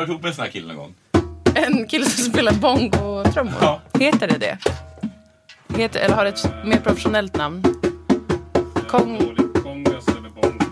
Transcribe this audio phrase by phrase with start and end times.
[0.00, 0.94] du varit ihop med en sån här kille någon gång?
[1.54, 3.54] En kille som spelar bongo-trummor.
[3.60, 3.80] Ja.
[3.98, 4.58] Heter det det?
[5.78, 7.62] Heter, eller har det ett mer professionellt namn?
[8.88, 9.36] Kong...
[9.62, 10.64] Kongas eller bongo.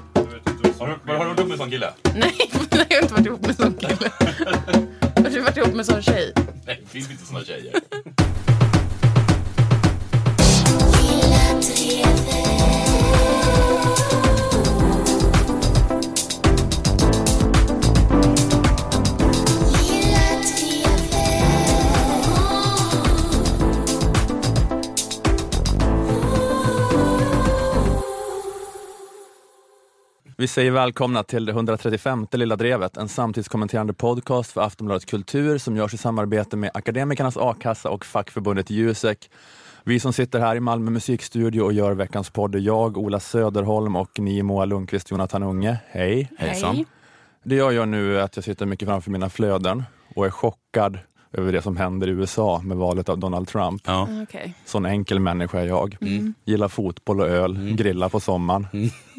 [0.79, 1.93] Har du, har du varit ihop med en sån kille?
[2.15, 2.35] Nej,
[2.71, 4.11] nej, jag har inte varit ihop med sån kille.
[5.17, 6.33] Har du varit ihop med sån tjej?
[6.67, 7.73] Nej, det finns inte såna tjejer.
[30.41, 35.77] Vi säger välkomna till det 135 Lilla Drevet, en samtidskommenterande podcast för Aftonbladet Kultur som
[35.77, 39.31] görs i samarbete med Akademikernas A-kassa och fackförbundet Jusek.
[39.85, 43.97] Vi som sitter här i Malmö musikstudio och gör veckans podd är jag, Ola Söderholm
[43.97, 45.79] och ni Moa Lundqvist, Jonathan Unge.
[45.87, 46.31] Hej!
[46.39, 46.77] Hejsan.
[46.77, 46.87] Hej.
[47.45, 49.85] Det jag gör nu är att jag sitter mycket framför mina flöden
[50.15, 50.99] och är chockad
[51.33, 53.83] över det som händer i USA med valet av Donald Trump.
[53.87, 54.09] Ja.
[54.23, 54.55] Okej.
[54.65, 55.97] Sån enkel människa är jag.
[56.01, 56.35] Mm.
[56.45, 58.67] Gillar fotboll och öl, grillar på sommaren,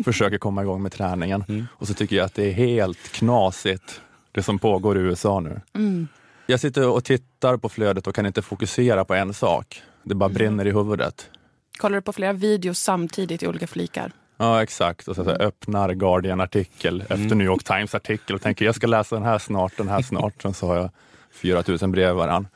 [0.06, 1.44] försöker komma igång med träningen.
[1.48, 1.68] Mm.
[1.72, 5.62] Och så tycker jag att det är helt knasigt det som pågår i USA nu.
[5.74, 6.08] Mm.
[6.46, 9.82] Jag sitter och tittar på flödet och kan inte fokusera på en sak.
[10.04, 11.30] Det bara brinner i huvudet.
[11.78, 14.12] Kollar du på flera videos samtidigt i olika flikar?
[14.38, 18.76] Ja exakt, och så, så här, öppnar Guardian-artikel efter New York Times-artikel och tänker jag
[18.76, 20.42] ska läsa den här snart, den här snart.
[20.42, 20.90] Sen så har jag
[21.40, 22.48] 4000 brev varann.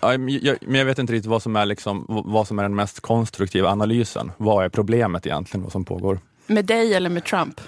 [0.00, 2.62] Ja, men jag, men jag vet inte riktigt vad som, är liksom, vad som är
[2.62, 4.32] den mest konstruktiva analysen.
[4.36, 6.18] Vad är problemet egentligen, vad som pågår?
[6.46, 7.60] Med dig eller med Trump?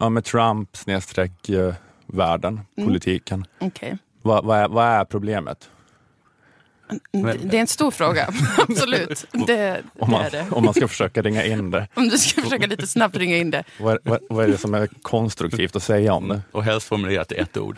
[0.00, 1.74] Ja, med Trump snedstreck eh,
[2.06, 3.46] världen, politiken.
[3.60, 3.98] Okej.
[4.22, 5.68] Vad, vad, är, vad är problemet?
[7.12, 8.28] Det- Det är en stor fråga,
[8.68, 9.24] absolut.
[9.32, 10.46] Det, Om det man, är det.
[10.50, 11.88] om man ska försöka ringa in det.
[11.94, 13.64] Om du ska försöka lite snabbt ringa in det.
[13.80, 16.40] Vad är, vad, vad är det som är konstruktivt att säga om det?
[16.52, 17.76] Och helst formulerat i ett ord.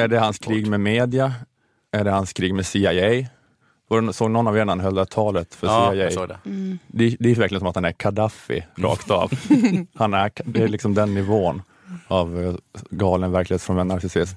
[0.00, 1.32] Är det hans krig med media?
[1.92, 3.26] Är det hans krig med CIA?
[4.12, 6.02] Såg någon av er när han höll det talet för Ja, CIA?
[6.04, 6.38] jag såg det.
[6.86, 9.32] Det, det är verkligen som att han är Gaddafi rakt av.
[9.94, 11.62] Han är, det är liksom den nivån
[12.08, 12.54] av eh,
[12.90, 14.36] galen verklighetsfrånvänd narcissism.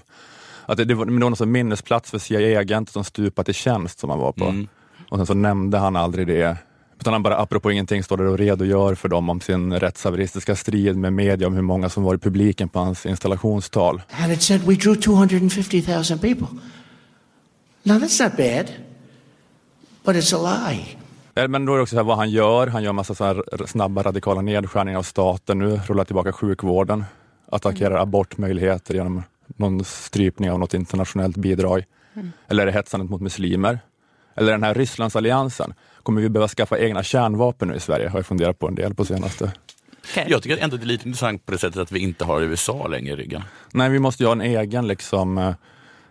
[0.65, 3.99] Att det, det, var, men det var någon minnesplats för CIA-agenter som stupat i tjänst
[3.99, 4.45] som han var på.
[4.45, 4.67] Mm.
[5.09, 6.57] Och sen så nämnde han aldrig det.
[7.03, 10.97] Utan han bara apropå ingenting står där och redogör för dem om sin rättshaveristiska strid
[10.97, 14.01] med media om hur många som var i publiken på hans installationstal.
[14.11, 16.47] And it said we drew 250,000 people.
[17.83, 18.71] Now that's not bad,
[20.03, 20.97] but it's a lie.
[21.35, 22.67] Eh, Men då är det också så här vad han gör.
[22.67, 27.05] Han gör massa så snabba radikala nedskärningar av staten nu, rullar tillbaka sjukvården,
[27.51, 31.83] attackerar abortmöjligheter genom någon strypning av något internationellt bidrag.
[32.47, 33.79] Eller är det hetsandet mot muslimer?
[34.35, 35.73] Eller den här Rysslandsalliansen.
[36.03, 38.09] Kommer vi behöva skaffa egna kärnvapen nu i Sverige?
[38.09, 39.51] Har jag funderat på en del på senaste.
[40.03, 40.25] Okej.
[40.29, 42.87] Jag tycker ändå det är lite intressant på det sättet att vi inte har USA
[42.87, 43.43] längre i ryggen.
[43.73, 45.53] Nej, vi måste ju ha en egen liksom, eh,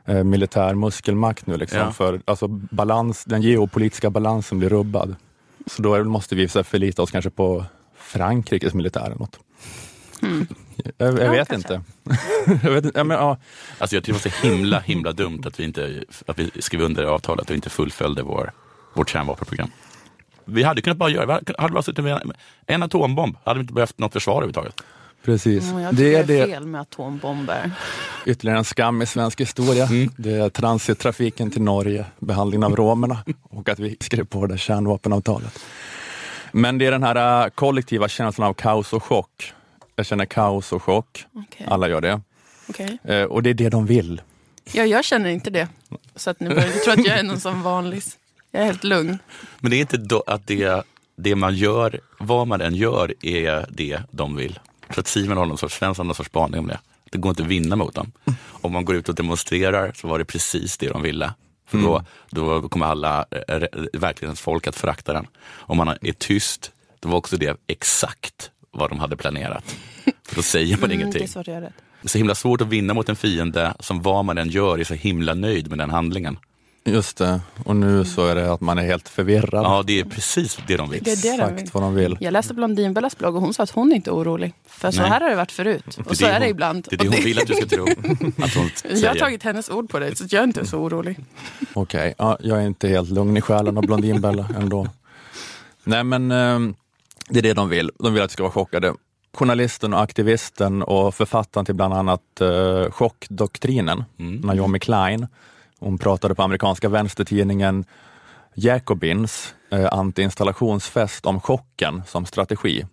[0.04, 1.56] eh, militär muskelmakt nu.
[1.56, 1.92] Liksom, Ja.
[1.92, 5.16] för alltså, balans, Den geopolitiska balansen blir rubbad.
[5.66, 7.64] Så då måste vi så förlita oss kanske på
[7.96, 9.38] Frankrikes militär eller något.
[10.98, 11.82] Jag, jag Ja, vet inte.
[12.62, 12.98] jag vet, inte.
[12.98, 13.36] ja, men, ja,
[13.78, 16.80] Alltså jag tycker det var så himla, himla dumt att vi, inte, att vi skrev
[16.82, 18.52] under avtalet och inte fullföljde vår,
[18.94, 19.70] vårt kärnvapenprogram.
[20.44, 22.32] Vi hade kunnat bara göra, vi hade bara suttit med en,
[22.66, 24.80] en atombomb, hade vi inte behövt något försvar överhuvudtaget.
[25.24, 25.70] precis.
[25.70, 27.70] Mm, jag det tycker är det är det, fel med atombomber.
[28.26, 29.88] ytterligare en skam i svensk historia.
[30.16, 35.58] Det är transittrafiken till Norge, behandlingen av romerna och att vi skrev på det kärnvapenavtalet.
[36.52, 39.52] Men det är den här äh, kollektiva känslan av kaos och chock.
[39.96, 41.24] Jag känner kaos och chock.
[41.34, 41.66] Okej.
[41.70, 42.20] Alla gör det.
[42.68, 42.98] Okej.
[43.04, 44.20] Eh, och det är det de vill.
[44.72, 45.68] Ja, jag känner inte det.
[46.16, 48.02] Så att nu börjar jag tror att jag är någon som vanlig.
[48.54, 49.18] Jag är helt lugn.
[49.58, 50.82] Men det är inte då att det,
[51.16, 54.58] det man gör, vad man än gör, är det de vill.
[54.94, 56.78] Så att Simon har någon sorts, Svensson har någon sorts spaning om det.
[57.10, 58.12] Det går inte att vinna mot dem.
[58.48, 61.34] Om man går ut och demonstrerar så var det precis det de ville.
[61.66, 65.26] För då, då kommer alla eh, verklighetens folk att förakta den.
[65.50, 69.76] Om man är tyst, då var också det exakt vad de hade planerat.
[70.28, 71.42] För då säger man Mm, det ingenting.
[72.02, 74.78] Det är så himla svårt att vinna mot en fiende som vad man än gör
[74.78, 76.38] är så himla nöjd med den handlingen.
[76.84, 77.40] Just det.
[77.64, 79.64] Och nu så är det att man är helt förvirrad.
[79.64, 81.02] Ja, det är precis det de vill.
[81.02, 81.54] Det är det de vill.
[81.54, 82.16] Exakt vad de vill.
[82.20, 84.52] Jag läste Blondinbellas blogg och hon sa att hon inte är orolig.
[84.66, 85.10] För så Nej.
[85.10, 85.98] här har det varit förut.
[86.06, 86.86] Och så det är det hon- ibland.
[86.90, 87.86] Det är det Och hon vill att du ska tro.
[88.44, 88.70] Att hon
[89.00, 91.18] Jag har tagit hennes ord på det, så jag är inte så orolig.
[91.74, 94.86] Okej, ja, jag är inte helt lugn i själen av Blondinbella ändå.
[95.84, 96.74] Nej men ehm,
[97.28, 97.90] det är det de vill.
[97.98, 98.94] De vill att vi ska vara chockade.
[99.34, 105.26] Journalisten och aktivisten och författaren till bland annat uh, chockdoktrinen, Naomi Klein,
[105.82, 107.84] hon pratade på amerikanska vänstertidningen
[108.54, 112.86] Jacobins eh, anti-installationsfest om chocken som strategi.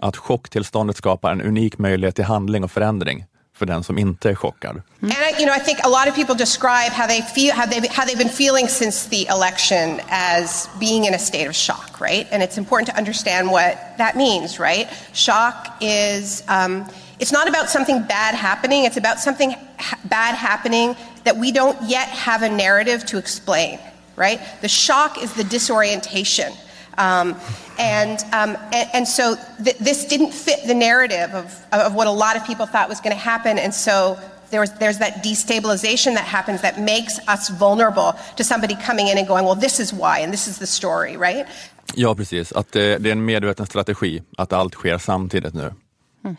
[0.00, 3.24] Att chocktillståndet skapar en unik möjlighet till handling och förändring.
[3.60, 4.82] för den som inte är chockad.
[5.02, 7.66] And I, you know, I think a lot of people describe how they feel, how
[7.66, 12.00] they how they've been feeling since the election as being in a state of shock,
[12.00, 12.26] right?
[12.32, 14.86] And it's important to understand what that means, right?
[15.12, 16.84] Shock is um,
[17.18, 21.80] it's not about something bad happening; it's about something ha- bad happening that we don't
[21.82, 23.78] yet have a narrative to explain,
[24.16, 24.40] right?
[24.60, 26.52] The shock is the disorientation.
[26.98, 27.36] Um,
[27.78, 32.10] and, um, and, and so th- this didn't fit the narrative of, of what a
[32.10, 33.58] lot of people thought was going to happen.
[33.58, 34.18] And so
[34.50, 39.18] there was, there's that destabilization that happens that makes us vulnerable to somebody coming in
[39.18, 41.46] and going, well, this is why, and this is the story, right?
[41.94, 42.52] Ja, precis.
[42.52, 45.72] Att det, det är en medveten strategi att allt sker samtidigt nu.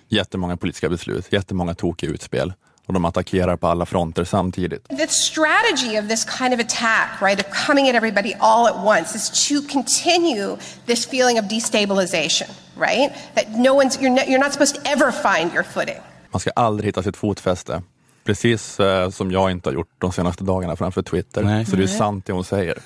[0.07, 2.53] Jättemånga politiska beslut, jättemånga tokiga utspel
[2.91, 4.89] och de attackerar på alla fronter samtidigt.
[4.89, 9.15] The strategy of this kind of attack, right, of coming at everybody all at once,
[9.15, 13.11] is to continue this feeling of destabilization, right?
[13.35, 16.01] That no one's, you're, not, you're not supposed to ever find your footing.
[16.31, 17.81] Man ska aldrig hitta sitt fotfäste.
[18.23, 21.43] Precis eh, som jag inte har gjort de senaste dagarna framför Twitter.
[21.43, 21.65] Nej.
[21.65, 22.77] Så det är sant det hon säger.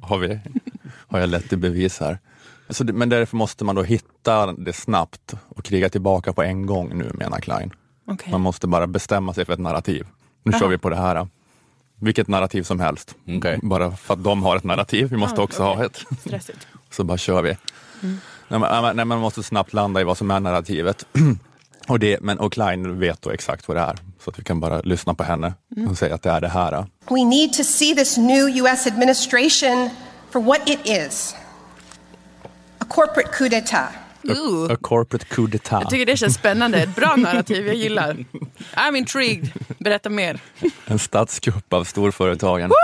[0.06, 0.40] har, vi,
[1.08, 2.18] har jag lett i bevis här.
[2.70, 6.66] Så det, men därför måste man då hitta det snabbt och kriga tillbaka på en
[6.66, 7.70] gång nu menar Klein.
[8.08, 8.32] Okej.
[8.32, 10.06] Man måste bara bestämma sig för ett narrativ.
[10.42, 11.28] Nu kör vi på det här.
[12.00, 13.14] Vilket narrativ som helst.
[13.38, 13.58] Okej.
[13.62, 15.08] Bara för att de har ett narrativ.
[15.10, 15.76] Vi måste Ah, också okej.
[15.76, 16.04] ha ett.
[16.20, 16.66] Stressigt.
[16.90, 17.56] Så bara kör vi.
[18.48, 21.06] Nej, men, nej, man måste snabbt landa i vad som är narrativet.
[21.88, 23.96] och, det, men, och Klein vet då exakt vad det är.
[24.24, 25.52] Så att vi kan bara lyssna på henne
[25.90, 26.86] och säga att det är det här.
[27.10, 29.90] We need to see this new US administration
[30.30, 31.34] for what it is
[32.78, 33.86] a corporate coup d'etat.
[34.24, 34.72] Ooh.
[34.72, 35.80] A corporate coup d'etat.
[35.82, 36.82] Jag tycker det känns spännande.
[36.82, 38.16] Ett bra narrativ, jag gillar.
[38.74, 39.50] I'm intrigued.
[39.78, 40.40] Berätta mer.
[40.86, 42.70] En statskupp av storföretagen.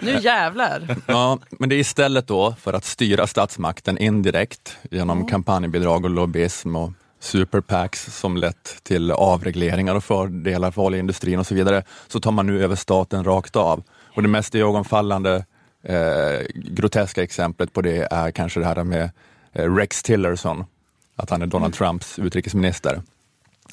[0.00, 0.96] Nu jävlar.
[1.06, 6.76] Ja, men det är istället då för att styra statsmakten indirekt genom kampanjbidrag och lobbyism
[6.76, 12.30] och superpacks som lett till avregleringar och fördelar för oljeindustrin och så vidare, så tar
[12.30, 13.82] man nu över staten rakt av.
[14.14, 15.44] Och det mest iögonfallande
[15.88, 19.10] eh, groteska exemplet på det är kanske det här med
[19.52, 20.64] eh, Rex Tillerson,
[21.16, 23.02] att han är Donald Trumps utrikesminister.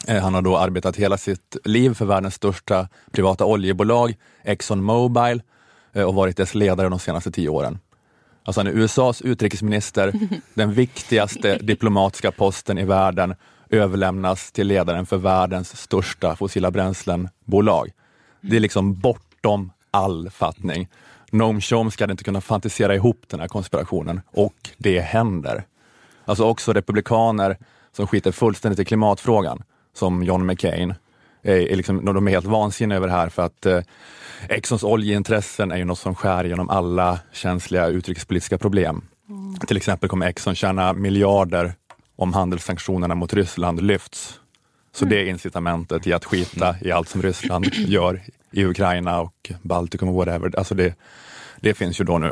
[0.07, 5.41] Eh, Han har då arbetat hela sitt liv för världens största privata oljebolag, Exxon Mobil,
[5.93, 7.79] eh, och varit dess ledare de senaste tio åren.
[8.43, 10.13] Alltså han är USAs utrikesminister,
[10.53, 13.35] den viktigaste diplomatiska posten i världen
[13.69, 17.91] överlämnas till ledaren för världens största fossila bränslenbolag.
[18.41, 20.87] Det är liksom bortom all fattning.
[21.37, 25.63] Noam Chomsky hade inte kunnat fantisera ihop den här konspirationen och det händer.
[26.25, 27.57] Alltså också republikaner
[27.91, 30.93] som skiter fullständigt i klimatfrågan, som John McCain,
[31.43, 33.81] är, liksom, de är helt vansinniga över det här för att eh,
[34.49, 39.01] Exxons oljeintressen är ju något som skär genom alla känsliga utrikespolitiska problem.
[39.67, 41.73] Till exempel kommer Exxon tjäna miljarder
[42.15, 44.39] om handelssanktionerna mot Ryssland lyfts.
[44.95, 48.21] Så det är incitamentet i att skita i allt som Ryssland gör
[48.55, 50.57] i Ukraina och Baltikum och whatever.
[50.57, 50.95] Alltså det,
[51.59, 52.27] det finns ju då nu.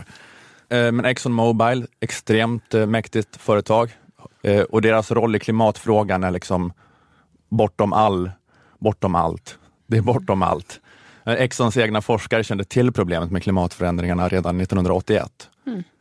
[0.70, 3.92] Eh, Men Exxon Mobil, extremt eh, mäktigt företag
[4.44, 6.74] eh, och deras roll i klimatfrågan är liksom
[7.50, 8.32] bortom all,
[8.80, 9.58] bortom allt.
[9.88, 10.80] Det är bortom allt.
[11.26, 15.50] Exxons egna forskare kände till problemet med klimatförändringarna redan 1981.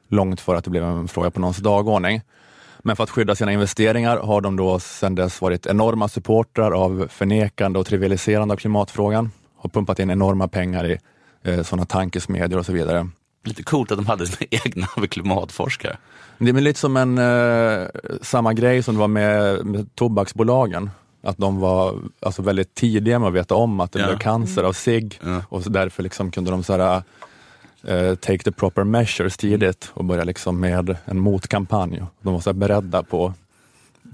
[0.08, 2.20] Långt före att det blev en fråga på någons dagordning.
[2.78, 7.08] Men för att skydda sina investeringar har de då sedan dess varit enorma supportrar av
[7.10, 9.30] förnekande och trivialiserande av klimatfrågan.
[9.62, 10.98] Har pumpat in enorma pengar i
[11.42, 13.08] eh, sådana tankesmedjor och så vidare.
[13.44, 15.96] Lite coolt att de hade sina egna klimatforskare.
[16.38, 17.86] Det är lite som en, eh,
[18.22, 20.90] samma grej som det var med, med tobaksbolagen.
[21.24, 24.06] Att de var alltså, väldigt tidiga med att veta om att det Ja.
[24.06, 25.42] blev cancer av cigg Ja.
[25.48, 27.02] och så därför liksom kunde de så här,
[27.84, 32.02] eh, take the proper measures tidigt och börja liksom med en motkampanj.
[32.20, 33.34] De var så beredda på,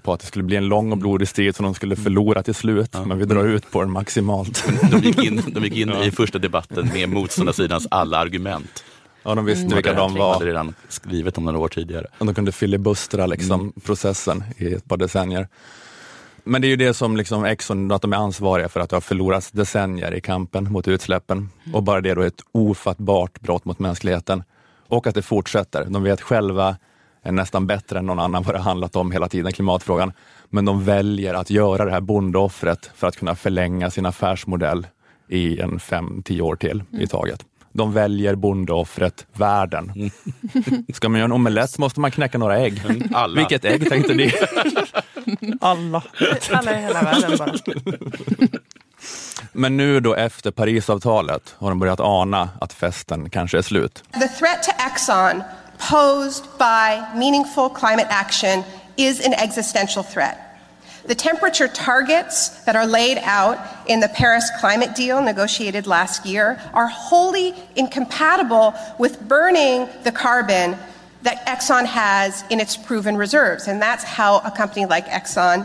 [0.09, 2.55] på att det skulle bli en lång och blodig strid som de skulle förlora till
[2.55, 4.65] slut, men vi drar ut på den maximalt.
[4.91, 8.85] De gick in, de gick in i första debatten med motståndarsidans alla argument.
[9.23, 10.41] Ja, de visste De vilka de hade var.
[10.41, 12.07] redan skrivit om några år tidigare.
[12.19, 15.49] Och de kunde filibustra liksom, processen i ett par decennier.
[16.45, 18.97] Men det är ju det som liksom Exxon, att de är ansvariga för att det
[18.97, 21.49] har förlorats decennier i kampen mot utsläppen.
[21.73, 24.43] Och bara det då är ett ofattbart brott mot mänskligheten.
[24.89, 25.85] Och att det fortsätter.
[25.85, 26.77] De vet själva
[27.29, 30.13] är nästan bättre än någon annan vad det handlat om hela tiden, klimatfrågan.
[30.51, 34.87] Men de väljer att göra det här bondeoffret för att kunna förlänga sin affärsmodell
[35.29, 37.45] i en fem, tio år till i taget.
[37.73, 40.11] De väljer bondeoffret världen.
[40.95, 42.83] Ska man göra en omelett måste man knäcka några ägg.
[43.13, 43.35] Alla.
[43.35, 44.33] Vilket ägg tänkte ni?
[45.61, 46.03] Alla.
[46.53, 47.53] Alla i hela världen bara.
[49.53, 54.03] Men nu då efter Parisavtalet har de börjat ana att festen kanske är slut.
[54.13, 55.43] The threat to Exxon
[55.79, 58.65] posed by meaningful climate action
[58.97, 60.45] is an existential threat.
[61.05, 66.61] The temperature targets that are laid out in the Paris climate deal negotiated last year
[66.75, 70.77] are wholly incompatible with burning the carbon
[71.29, 73.69] that Exxon has in its proven reserves.
[73.69, 75.59] And that's how a company like Exxon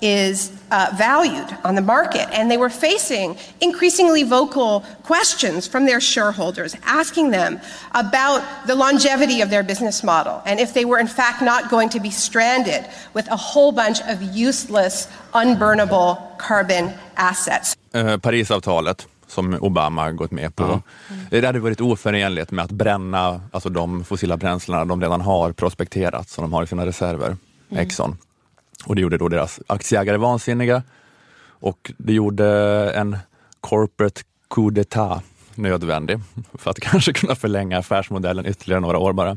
[0.00, 2.26] is uh, valued on the market.
[2.32, 7.60] And they were facing increasingly vocal questions from their shareholders, asking them
[7.92, 11.90] about the longevity of their business model and if they were, in fact, not going
[11.90, 17.76] to be stranded with a whole bunch of useless, unburnable carbon assets.
[17.92, 20.82] Eh, Parisavtalet som Obama gått med på.
[21.30, 26.28] Det hade varit oförenligt med att bränna alltså de fossila bränslena de redan har prospekterat,
[26.28, 27.36] som de har i sina reserver,
[27.70, 28.16] Exxon.
[28.86, 30.82] Och det gjorde då deras aktieägare vansinniga
[31.60, 32.46] och det gjorde
[32.94, 33.18] en
[33.60, 34.22] corporate
[34.54, 35.20] coup d'etat
[35.54, 36.20] nödvändig
[36.54, 39.36] för att kanske kunna förlänga affärsmodellen ytterligare några år bara.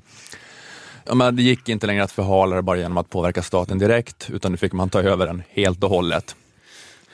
[1.13, 4.51] Men det gick inte längre att förhala det bara genom att påverka staten direkt, utan
[4.51, 6.35] nu fick man ta över den helt och hållet.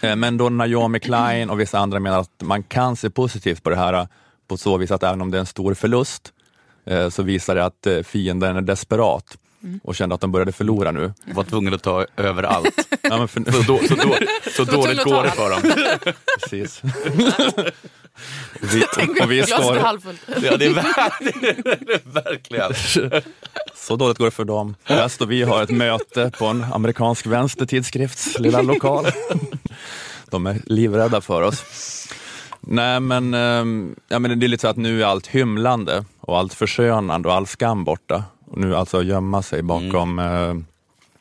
[0.02, 3.70] Eh, men då Naomi Klein och vissa andra menar att man kan se positivt på
[3.70, 4.08] det här eh,
[4.48, 6.34] på så vis att även om det är en stor förlust
[6.86, 9.38] eh, så visar det att fienden är desperat
[9.84, 11.14] och kände att de började förlora nu.
[11.34, 12.88] Var tvungen att ta över allt.
[13.02, 14.16] Ja, men för, Så, då, så, då,
[14.52, 15.62] så dåligt går det för dem.
[16.42, 16.82] precis.
[18.62, 18.84] och vi,
[19.22, 20.22] och vi står, halvfullt.
[20.42, 20.74] Ja, det är,
[22.14, 22.74] verkligen.
[23.76, 24.76] så dåligt går det för dem.
[24.84, 29.06] Här står vi och har ett möte på en amerikansk vänstertidskrifts lilla lokal.
[30.30, 31.64] De är livrädda för oss.
[32.62, 36.38] Nej men, ehm, ja, men det är lite så att nu är allt hymlande och
[36.38, 38.24] allt förskönande och all skam borta.
[38.56, 40.54] Nu alltså gömma sig bakom eh,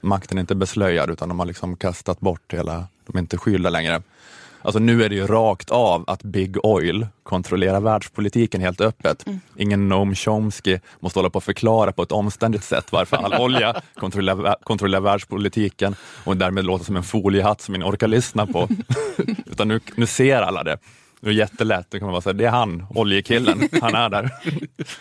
[0.00, 3.70] makten är inte beslöjad utan de har liksom kastat bort hela, de är inte skyldiga
[3.70, 4.02] längre.
[4.62, 9.24] Alltså nu är det ju rakt av att Big Oil kontrollerar världspolitiken helt öppet.
[9.56, 13.82] Ingen Noam Chomsky måste hålla på och förklara på ett omständigt sätt varför all olja
[13.94, 15.94] kontrollerar, kontrollerar världspolitiken
[16.24, 18.68] och därmed låter som en foliehatt som ingen orkar lyssna på.
[19.46, 20.78] Utan nu, nu ser alla det.
[21.20, 24.30] Det är jättelätt, då kan man bara säga det är han, oljekillen, han är där.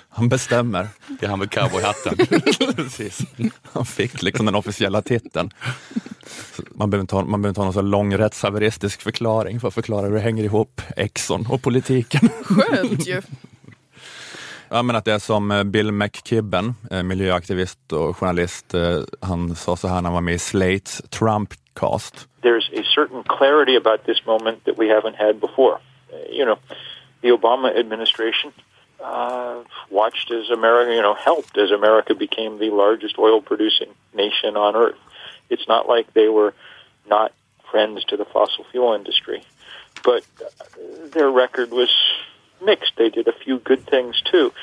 [0.09, 0.88] Han bestämmer.
[1.19, 2.17] Det är han med cowboyhatten.
[2.75, 3.21] Precis.
[3.63, 5.50] Han fick liksom den officiella titeln.
[6.71, 9.74] Man behöver inte ha, man behöver inte ha någon så lång rättshaveristisk förklaring för att
[9.74, 12.29] förklara hur det hänger ihop, Exxon och politiken.
[12.43, 13.21] Skönt ju.
[14.69, 19.55] Ja, men att det är som eh, Bill McKibben, eh, miljöaktivist och journalist, eh, han
[19.55, 22.27] sa så här när han var med i Slates Trumpcast.
[22.47, 25.79] there's a certain clarity about this moment that we haven't had before.
[26.29, 26.59] You know,
[27.21, 28.53] the Obama administration
[29.03, 34.57] uh, watched as America, you know, helped as America became the largest oil producing nation
[34.57, 34.97] on earth.
[35.50, 36.53] It's not like they were
[37.09, 37.31] not
[37.69, 39.43] friends to the fossil fuel industry,
[40.03, 40.25] but
[41.12, 41.93] their record was
[42.63, 42.93] mixed.
[42.97, 44.53] They did a few good things too,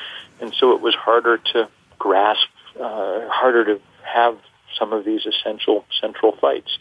[0.41, 2.47] and so it was harder to grasp,
[2.79, 4.37] uh, harder to have
[4.77, 6.77] some of these essential central fights.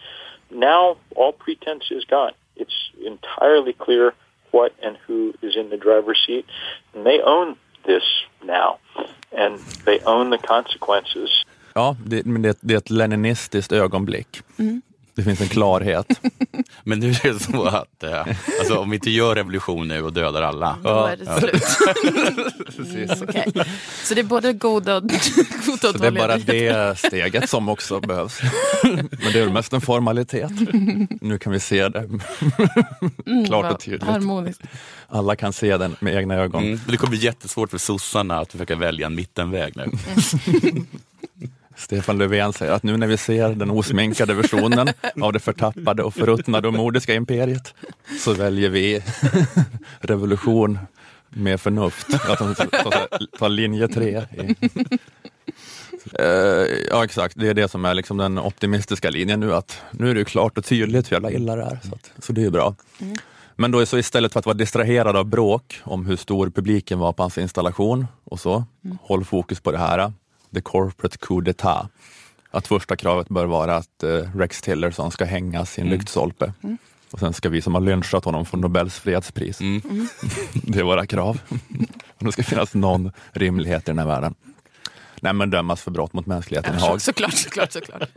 [0.50, 2.32] Now all pretense is gone.
[2.56, 4.14] It's entirely clear
[4.54, 6.46] what and who is in the driver's seat,
[6.94, 7.56] and they own
[7.86, 8.06] this
[8.42, 8.70] now,
[9.42, 11.30] and they own the consequences.
[11.74, 14.42] Ja, det, men det, det är ett leninistiskt ögonblick.
[14.58, 14.82] Mm.
[15.14, 16.20] Det finns en klarhet.
[16.84, 18.26] Men nu är det så att eh,
[18.60, 20.78] alltså, om vi inte gör revolution nu och dödar alla.
[20.82, 21.62] Då är det slut.
[22.94, 23.52] Mm, okej.
[24.04, 25.02] Så det är både goda och,
[25.66, 28.40] goda och Så det är dåliga bara det steget som också behövs.
[28.82, 30.50] Men det är mest en formalitet.
[31.20, 32.08] Nu kan vi se det
[33.46, 34.02] klart och tydligt.
[34.02, 34.62] Harmoniskt.
[35.08, 36.64] Alla kan se den med egna ögon.
[36.64, 36.80] Mm.
[36.88, 39.90] Det kommer bli jättesvårt för sossarna att försöka välja en mittenväg nu.
[41.76, 44.88] Stefan Löfven säger att nu när vi ser den osminkade versionen
[45.22, 47.74] av det förtappade och förruttnade och mordiska imperiet
[48.20, 49.02] så väljer vi
[50.00, 50.78] revolution
[51.28, 52.06] med förnuft.
[52.28, 52.54] Att de
[53.38, 54.22] tar- linje tre.
[56.18, 56.26] Eh,
[56.90, 60.14] Ja exakt, det är det som är liksom den optimistiska linjen nu att nu är
[60.14, 61.78] det klart och tydligt hur jävla illa det är.
[61.88, 62.74] Så, att, så det är ju bra.
[63.56, 66.98] Men då är så istället för att vara distraherad av bråk om hur stor publiken
[66.98, 68.64] var på hans installation och så,
[69.00, 70.12] håll fokus på det här.
[70.54, 71.88] The corporate coup d'etat.
[72.50, 76.52] Att första kravet bör vara att eh, Rex Tillerson ska hängas i en lyktstolpe.
[77.10, 79.58] Och sen ska vi som har lynchat honom få Nobels fredspris.
[80.52, 81.40] det är våra krav.
[82.18, 84.34] Och det ska finnas någon rimlighet i den här världen.
[85.24, 87.02] Nej men dömas för brott mot mänskligheten i Haag.
[87.02, 88.08] såklart, såklart, såklart.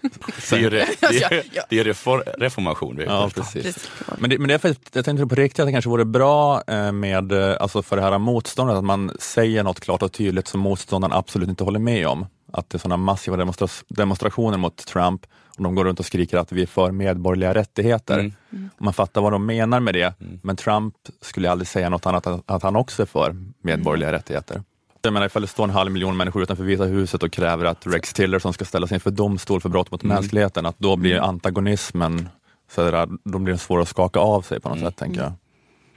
[0.50, 1.64] Det är, re, det Ja, är, ja.
[1.70, 2.96] det är reform, reformation.
[2.98, 3.64] vi Ja, precis.
[3.64, 3.90] Precis.
[4.18, 6.64] Men det, men det är faktiskt, jag tänkte på riktigt att det kanske vore bra
[6.68, 10.48] eh, med, eh, alltså för det här motståndet, att man säger något klart och tydligt
[10.48, 12.26] som motståndaren absolut inte håller med om.
[12.54, 15.22] Att det är sådana massiva demonstra demonstrationer mot Trump
[15.58, 18.20] och de går runt och skriker att vi är för medborgerliga rättigheter.
[18.20, 18.70] Mm.
[18.78, 22.42] Man fattar vad de menar med det, men Trump skulle aldrig säga något annat än
[22.46, 24.64] att han också är för medborgerliga rättigheter.
[25.08, 27.88] Jag menar ifall det står en halv miljon människor utanför Vita huset och kräver att
[27.88, 32.30] Rex Tillerson ska ställas inför domstol för brott mot mänskligheten, att då blir antagonismen
[32.72, 35.34] Så där, de blir svåra att skaka av sig på något sätt, tänker jag.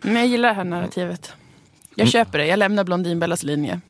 [0.00, 1.32] Men jag gillar det här narrativet.
[1.94, 2.46] Jag köper det.
[2.46, 3.80] Jag lämnar Blondinbellas linje.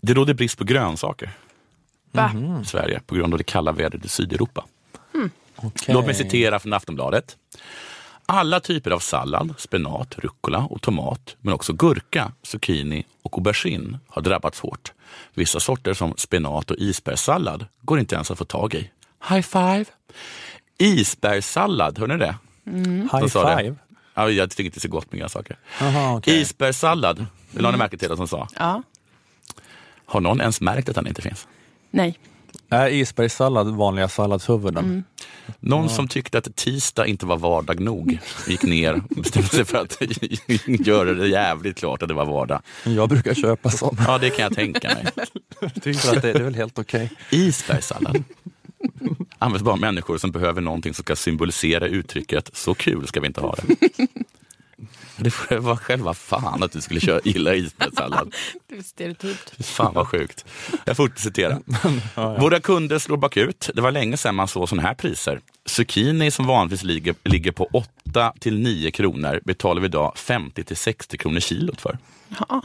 [0.00, 1.30] Det råder brist på grönsaker
[2.62, 4.64] i Sverige på grund av det kalla vädret i Sydeuropa.
[5.62, 5.94] Okay.
[5.94, 7.36] Låt mig citera från Aftonbladet.
[8.26, 14.22] Alla typer av sallad, spenat, rucola och tomat, men också gurka, zucchini och aubergine har
[14.22, 14.92] drabbats hårt.
[15.34, 18.90] Vissa sorter som spenat och isbergssallad går inte ens att få tag i.
[19.28, 19.84] High five!
[20.78, 22.36] Isbergssallad, hör ni det?
[22.64, 23.62] High De sa det.
[23.64, 23.76] five?
[24.14, 25.56] Ja, jag tycker inte det är så gott med grönsaker.
[25.80, 26.40] Aha, okej.
[26.40, 28.48] Isbergssallad, det la ni märke till att de sa.
[28.58, 28.82] Ja.
[30.06, 31.48] Har någon ens märkt att den inte finns?
[31.90, 32.18] Nej.
[32.68, 35.04] Är isbergssallad vanliga salladshuvuden?
[35.60, 39.78] Någon som tyckte att tisdag inte var vardag nog gick ner och bestämde sig för
[39.78, 39.98] att
[40.86, 42.62] göra det jävligt klart att det var vardag.
[42.84, 43.96] Jag brukar köpa sån.
[44.06, 45.06] Ja, det kan jag tänka mig.
[45.82, 47.10] Tycker att det, det är väl helt okej.
[47.30, 48.24] Isbergssallad
[49.38, 53.40] används bara människor som behöver någonting som ska symbolisera uttrycket så kul ska vi inte
[53.40, 53.76] ha det.
[55.16, 58.34] Det var själva fan att du skulle köra, gilla isbergssallad.
[58.68, 59.66] Det är stereotypt.
[59.66, 60.44] Fan vad sjukt.
[60.84, 61.60] Jag fortsätter citera.
[62.40, 63.70] Våra kunder slår bakut.
[63.74, 65.40] Det var länge sedan man såg sådana här priser.
[65.66, 70.76] Zucchini som vanligtvis ligger, ligger på 8 till 9 kronor betalar vi idag 50 till
[70.76, 71.98] 60 kronor kilot för.
[72.48, 72.62] Ja.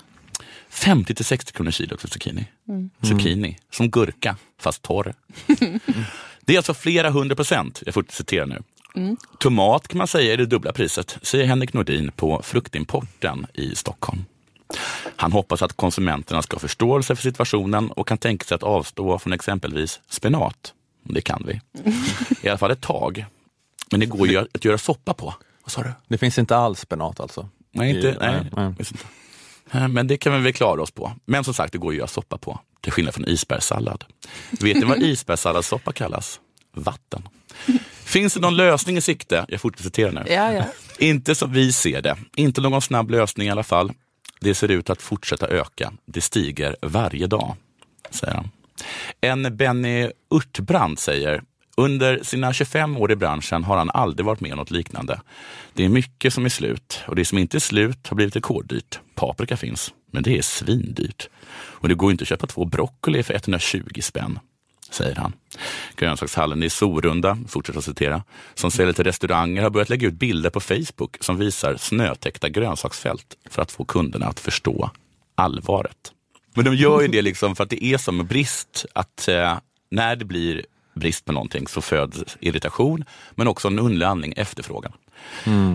[0.70, 2.46] 50 till 60 kronor kilot för zucchini.
[3.02, 5.14] Zucchini, som gurka, fast torr.
[6.48, 7.84] Det är alltså flera hundra procent.
[7.86, 8.62] Jag fortsätter citera nu.
[9.40, 14.26] Tomat kan man säga är det dubbla priset, säger Henrik Nordin på Fruktimporten i Stockholm.
[15.16, 19.20] Han hoppas att konsumenterna ska ha förståelse för situationen och kan tänka sig att avstå
[19.20, 20.74] från exempelvis spenat.
[21.04, 21.62] Det kan vi.
[22.42, 23.26] I alla fall ett tag.
[23.92, 25.34] Men det går ju att göra soppa på.
[25.64, 25.92] Vad sa du?
[26.08, 27.50] Det finns inte alls spenat alltså?
[27.72, 28.46] Nej, inte, I- nej,
[29.72, 29.88] nej.
[29.88, 31.12] Men det kan vi väl klara oss på.
[31.26, 32.60] Men som sagt, det går ju att göra soppa på.
[32.82, 34.04] Till skillnad från isbergssallad.
[34.52, 36.40] Vet ni vad isbergssalladssoppa kallas?
[36.74, 37.28] Vatten.
[38.04, 39.46] Finns det någon lösning i sikte?
[39.48, 40.24] Jag fortsätter citera nu.
[40.28, 40.64] Ja, ja.
[41.00, 42.18] Inte som vi ser det.
[42.36, 43.92] Inte någon snabb lösning i alla fall.
[44.40, 45.94] Det ser ut att fortsätta öka.
[46.06, 47.56] Det stiger varje dag,
[48.10, 48.50] säger han.
[49.22, 51.44] En Benny Urtbrand säger
[51.78, 55.22] under sina 25 år i branschen har han aldrig varit med om något liknande.
[55.74, 59.00] Det är mycket som är slut och det som inte är slut har blivit rekorddyrt.
[59.16, 61.30] Paprika finns, men det är svindyrt.
[61.54, 64.40] Och det går inte att köpa två broccoli för 120 spänn
[64.90, 65.34] säger han.
[65.96, 70.50] Grönsakshallen i Sorunda, fortsätter att citera, som säljer till restauranger har börjat lägga ut bilder
[70.50, 74.90] på Facebook som visar snötäckta grönsaksfält för att få kunderna att förstå
[75.36, 76.12] allvaret.
[76.54, 79.58] Men de gör ju det liksom för att det är som en brist att eh,
[79.92, 80.66] när det blir
[80.98, 84.92] brist på någonting så föds irritation men också en underlig anledning efterfrågan.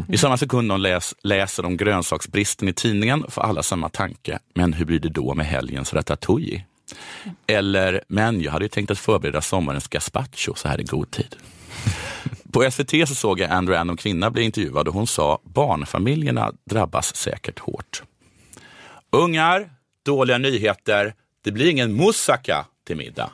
[0.09, 4.39] I samma sekund de läs, läser om grönsaksbristen i tidningen får alla samma tanke.
[4.55, 6.65] Men hur blir det då med helgens ratatouille?
[7.47, 11.37] Eller, men jag hade ju tänkt att förbereda sommarens gazpacho så här i god tid.
[12.53, 17.17] På SVT så såg jag en random kvinna, bli intervjuad och hon sa barnfamiljerna drabbas
[17.17, 18.03] säkert hårt.
[19.11, 19.71] Ungar,
[20.05, 21.15] dåliga nyheter.
[21.45, 23.31] Det blir ingen moussaka till middag.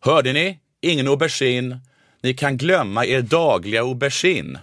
[0.00, 0.58] Hörde ni?
[0.82, 1.80] Ingen aubergine.
[2.22, 4.58] Ni kan glömma er dagliga aubergine.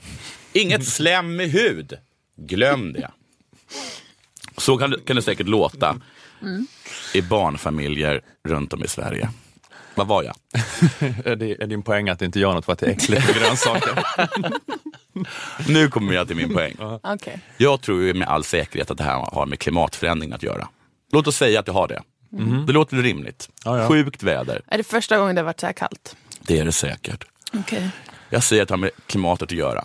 [0.54, 1.98] Inget slem med hud.
[2.38, 3.12] Glöm det.
[4.58, 6.02] Så kan, det- kan det säkert låta
[7.14, 9.30] i barnfamiljer runt om i Sverige.
[9.96, 10.36] Vad var jag?
[11.26, 13.26] Är, det, är din poäng att det inte gör något för att det är äckligt
[13.28, 14.04] med grönsaker?
[15.68, 16.76] Nu kommer jag till min poäng.
[17.04, 17.40] Okej.
[17.58, 20.68] Jag tror ju med all säkerhet att det här har med klimatförändringen att göra.
[21.12, 22.02] Låt oss säga att det har det.
[22.68, 23.50] Det låter rimligt.
[23.66, 23.88] Ja, ja.
[23.88, 26.16] Sjukt väder, Är det första gången det har varit så här kallt?
[26.42, 27.26] det är det säkert.
[27.54, 27.90] Okej.
[28.30, 29.84] Jag säger att det har med klimatet att göra.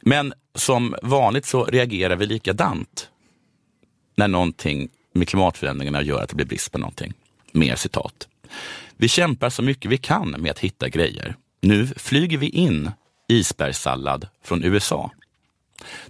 [0.00, 3.08] Men som vanligt så reagerar vi likadant
[4.16, 7.12] när någonting med klimatförändringarna gör att det blir brist på någonting.
[7.52, 8.28] Mer citat.
[8.96, 11.34] Vi kämpar så mycket vi kan med att hitta grejer.
[11.60, 12.90] Nu flyger vi in
[13.28, 15.10] isbergssallad från USA.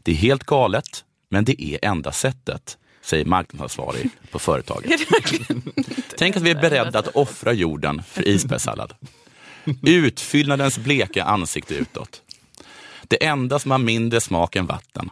[0.02, 5.00] Det är helt galet, men det är enda sättet, säger marknadsansvarig på företaget.
[6.18, 8.94] Tänk att vi är beredda att offra jorden för isbergssallad.
[9.82, 12.22] Utfyllnadens bleka ansikte utåt.
[13.02, 15.10] Det enda som har mindre smak än vatten.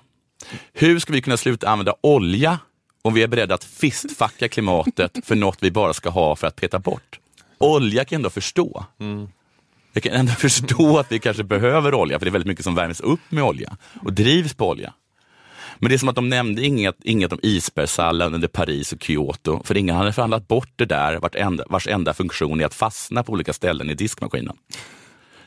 [0.73, 2.59] Hur ska vi kunna sluta använda olja
[3.03, 6.57] om vi är beredda att fistfacka klimatet för något vi bara ska ha för att
[6.57, 7.21] peta bort?
[7.59, 8.85] Olja kan jag ändå förstå.
[9.93, 12.75] Jag kan ändå förstå att vi kanske behöver olja, för det är väldigt mycket som
[12.75, 14.95] värms upp med olja och drivs på olja.
[15.85, 19.63] Men det är som att de nämnde inget, inget om isbergssalladen under Paris och Kyoto,
[19.65, 23.23] för ingen hade förhandlat bort det där vart enda, vars enda funktion är att fastna
[23.23, 24.57] på olika ställen i diskmaskinen.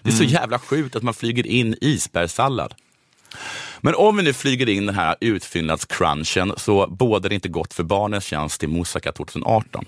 [0.02, 2.74] Det är så jävla sjukt att man flyger in isbergssallad.
[3.82, 7.84] Men om vi nu flyger in den här utfyllnadscrunchen så bådar det inte gott för
[7.84, 9.86] barnens tjänst i Moussaka 2018.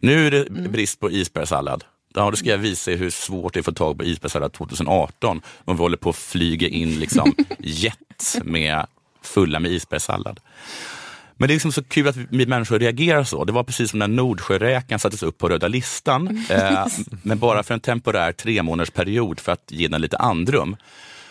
[0.00, 1.84] Nu är det brist på isbergssallad.
[2.14, 4.52] Ja, då ska jag visa er hur svårt det är att få tag på isbergssallad
[4.52, 8.86] 2018 om vi håller på att flyga in liksom jet med
[9.22, 10.40] fulla med isbergssallad.
[11.36, 13.44] Men det är liksom så kul att vi människor reagerar så.
[13.44, 16.86] Det var precis som när Nordsjöräkan sattes upp på röda listan, eh,
[17.22, 20.76] men bara för en temporär tre månaders period för att ge den lite andrum.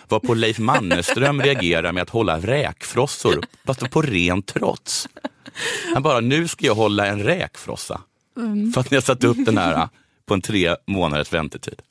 [0.07, 5.09] Var på Leif Mannerström reagerar med att hålla räkfrossor, fast på ren trots.
[5.93, 8.01] Han bara, nu ska jag hålla en räkfrossa.
[8.73, 9.87] För att ni har satt upp den här eh,
[10.25, 11.81] på en tre månaders väntetid.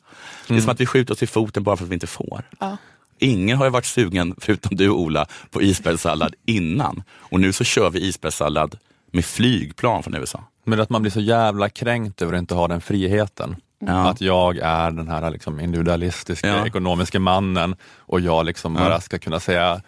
[0.49, 2.43] Det är som att vi skjuter oss i foten bara för att vi inte får.
[2.59, 2.77] Ja.
[3.19, 7.03] Ingen har ju varit sugen, förutom du Ola, på isbergssallad innan.
[7.19, 8.79] Och nu så kör vi isbergssallad
[9.11, 10.45] med flygplan från USA.
[10.65, 13.57] Men att man blir så jävla kränkt över att inte ha den friheten.
[13.79, 14.09] Ja.
[14.11, 16.67] Att jag är den här liksom individualistiska Ja.
[16.67, 19.81] ekonomiska mannen och jag liksom bara ska kunna säga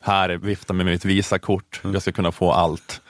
[0.00, 1.94] här är vifta med mitt Visakort, Mm.
[1.94, 3.00] jag ska kunna få allt.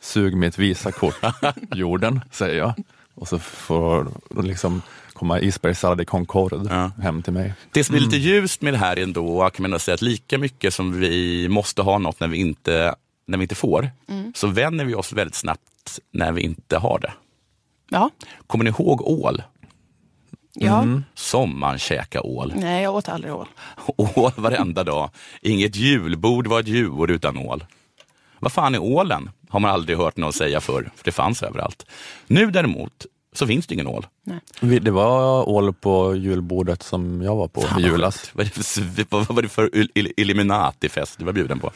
[0.00, 1.14] Sug mitt Visakort,
[1.74, 2.72] jorden, säger jag.
[3.14, 4.08] Och så får
[4.42, 4.82] liksom
[5.20, 6.90] komma isbergssallad i Concorde Ja.
[7.02, 7.52] hem till mig.
[7.70, 10.38] Det som är lite ljust med det här ändå, kan man nog säga att lika
[10.38, 12.94] mycket som vi måste ha något när vi inte,
[13.26, 13.90] när vi inte får,
[14.34, 17.12] så vänjer vi oss väldigt snabbt när vi inte har det.
[17.90, 18.10] Ja.
[18.46, 19.42] Kommer ni ihåg ål?
[20.54, 20.86] ja.
[21.14, 22.52] Som man käkar ål.
[22.56, 23.46] Nej, jag åt aldrig ål.
[23.96, 25.10] Ål varenda dag.
[25.42, 27.64] Inget julbord var ett julbord utan ål.
[28.38, 29.30] Vad fan är ålen?
[29.48, 31.86] Har man aldrig hört någon säga förr, för det fanns överallt.
[32.26, 34.06] Nu däremot så finns det ingen ål.
[34.60, 38.30] Vi- Det var ål på julbordet som jag var på i julas.
[38.34, 38.50] Vad, är
[38.96, 41.70] det för, vad var det för il- il- Illuminati-fest du var bjuden på?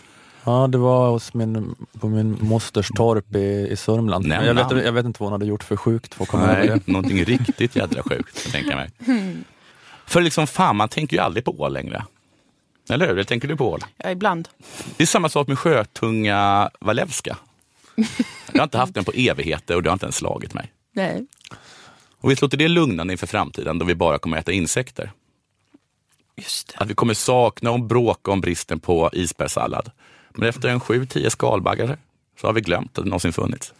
[0.44, 4.26] Ja, det var hos min, på min mosters torp i, i Sörmland.
[4.26, 6.42] Nej, jag, vet, jag vet inte vad hon hade gjort för sjukt för att komma
[6.44, 6.86] över det.
[6.92, 8.90] någonting riktigt jädra sjukt, kan jag mig.
[10.06, 12.04] För liksom fan, man tänker ju aldrig på ål längre.
[12.90, 13.24] Eller hur?
[13.24, 13.80] Tänker du på ål?
[13.96, 14.48] Ja, ibland.
[14.96, 17.36] Det är samma sak med sjötunga Walewska.
[18.52, 20.72] Jag har inte haft den på evigheter och det har inte ens slagit mig.
[20.92, 21.26] Nej.
[22.24, 25.12] Och visst låter det lugnande inför framtiden då vi bara kommer äta insekter?
[26.36, 26.74] Just det.
[26.78, 29.90] Att vi kommer sakna och bråka om bristen på isbergssallad.
[30.30, 31.98] Men efter en sju, tio skalbaggar
[32.40, 33.74] så har vi glömt att det någonsin funnits.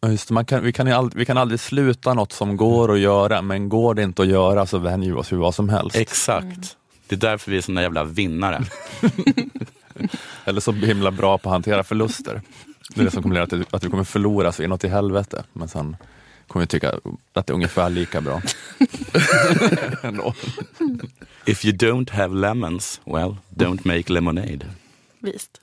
[0.00, 2.92] Ja, Just det, man kan, vi, kan aldrig, vi kan aldrig sluta något som går
[2.92, 5.68] att göra, men går det inte att göra så vänjer vi oss vid vad som
[5.68, 5.96] helst.
[5.96, 6.76] Exakt.
[7.06, 8.64] Det är därför vi är såna jävla vinnare.
[10.44, 12.42] Eller så himla bra på att hantera förluster.
[12.94, 15.44] Det är det som kommer leda till att vi kommer förlora så inåt i helvete,
[15.52, 15.96] men sen
[16.50, 16.90] kommer tycka
[17.32, 18.42] att det är ungefär lika bra.
[21.46, 24.66] If you don't have lemons, well, don't make lemonade.
[25.18, 25.60] Visst.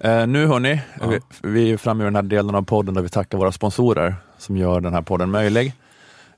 [0.00, 3.08] Eh, nu hörni, vi, vi är framme i den här delen av podden där vi
[3.08, 5.74] tackar våra sponsorer som gör den här podden möjlig.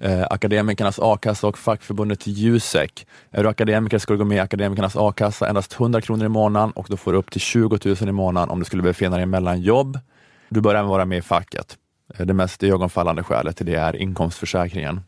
[0.03, 3.07] Eh, Akademikernas a-kassa och fackförbundet Jusek.
[3.31, 6.71] Är du akademiker ska du gå med i Akademikernas a-kassa, endast 100 kronor i månaden
[6.71, 9.27] och då får du upp till 20 000 i månaden om du skulle befinna dig
[9.27, 9.99] mellan jobb.
[10.49, 11.77] Du bör även vara med i facket.
[12.19, 15.01] Eh, det mest iögonfallande skälet till det är inkomstförsäkringen.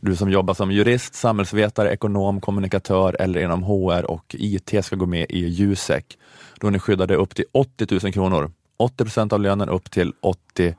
[0.00, 5.06] Du som jobbar som jurist, samhällsvetare, ekonom, kommunikatör eller inom HR och IT ska gå
[5.06, 6.18] med i Jusek.
[6.60, 8.52] Då är ni skyddade upp till 80 000 kronor.
[8.76, 10.74] 80 procent av lönen upp till 80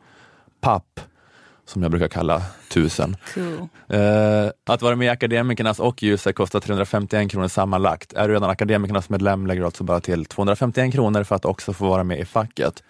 [0.61, 0.99] papp,
[1.71, 3.17] som jag brukar kalla tusen.
[3.33, 3.67] Cool.
[3.87, 8.13] Eh, att vara med i Akademikernas och Jusek kostar 351 kronor sammanlagt.
[8.13, 11.73] Är du redan Akademikernas medlem lägger du alltså bara till 251 kronor för att också
[11.73, 12.83] få vara med i facket.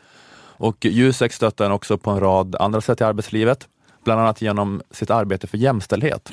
[0.57, 3.67] Och Jusek stöttar en också på en rad andra sätt i arbetslivet,
[4.03, 6.31] bland annat genom sitt arbete för jämställdhet.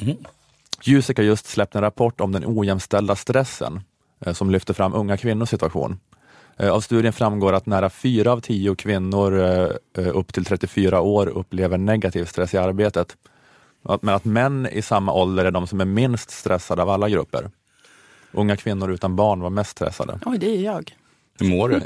[0.82, 3.80] Jusek har just släppt en rapport om den ojämställda stressen
[4.26, 6.00] eh, som lyfter fram unga kvinnors situation.
[6.58, 9.68] Eh, Av studien framgår att nära fyra av tio kvinnor eh,
[10.04, 13.16] eh, upp till 34 år upplever negativ stress i arbetet.
[13.84, 17.08] Att- Men att män i samma ålder är de som är minst stressade av alla
[17.08, 17.50] grupper.
[18.32, 20.18] Unga kvinnor utan barn var mest stressade.
[20.26, 20.94] Oj, det är jag.
[21.40, 21.80] Hur mår du?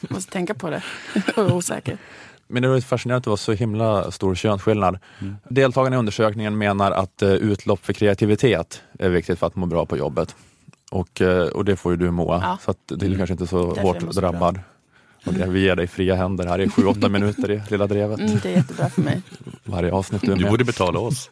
[0.14, 0.82] Måste tänka på det.
[1.36, 1.98] Jag är osäker.
[2.48, 4.98] Men det var fascinerande att det var så himla stor könsskillnad.
[5.48, 9.96] Deltagarna i undersökningen menar att utlopp för kreativitet är viktigt för att må bra på
[9.96, 10.36] jobbet.
[10.90, 12.58] Och, eh, och det får ju du Moa, Ja.
[12.64, 14.10] så att det är kanske inte så Därför hårt bra.
[14.10, 14.60] drabbad.
[15.26, 18.18] Och det, vi ger dig fria händer här i sju, åtta minuter i Lilla Drevet.
[18.20, 19.22] Mm, det är jättebra för mig.
[19.64, 20.50] Varje avsnitt du är Du med.
[20.50, 21.28] borde betala oss.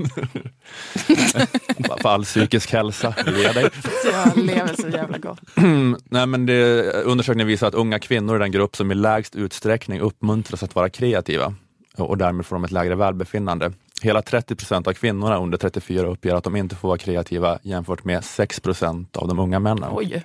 [2.00, 3.70] För all psykisk hälsa vi ger dig.
[4.12, 5.40] Jag lever så jävla gott.
[6.10, 10.00] Nej, men det, undersökningen visar att unga kvinnor är den grupp som i lägst utsträckning
[10.00, 11.54] uppmuntras att vara kreativa
[11.98, 13.72] och därmed får de ett lägre välbefinnande.
[14.02, 18.04] Hela 30 procent av kvinnorna under 34 uppger att de inte får vara kreativa jämfört
[18.04, 19.90] med 6 procent av de unga männen.
[19.92, 20.24] Oj.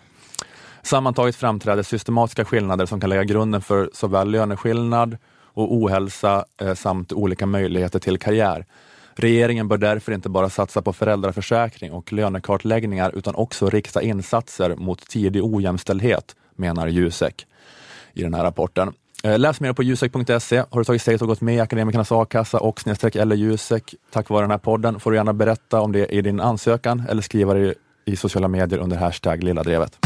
[0.82, 5.18] Sammantaget framträder systematiska skillnader som kan lägga grunden för såväl löneskillnad
[5.54, 8.66] och ohälsa eh, samt olika möjligheter till karriär.
[9.16, 15.10] Regeringen bör därför inte bara satsa på föräldraförsäkring och lönekartläggningar utan också rikta insatser mot
[15.10, 17.46] tidig ojämställdhet, menar Jusek
[18.14, 18.94] i den här rapporten.
[19.24, 20.64] Eh, Läs mer på jusek.se.
[20.70, 24.30] Har du tagit steget och gått med i Akademikernas a-kassa och snedstreck eller Jusek tack
[24.30, 27.54] vare den här podden får du gärna berätta om det i din ansökan eller skriva
[27.54, 27.74] det
[28.06, 29.98] i sociala medier under hashtag Lilla Drevet.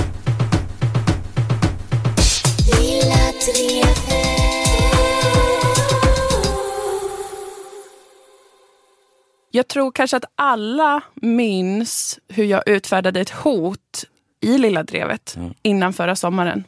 [9.52, 14.04] Jag tror kanske att alla minns hur jag utfärdade ett hot
[14.42, 16.64] i Lilla Drevet innan förra sommaren.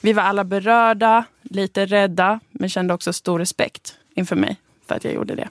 [0.00, 5.04] Vi var alla berörda, lite rädda, men kände också stor respekt inför mig för att
[5.04, 5.48] jag gjorde det.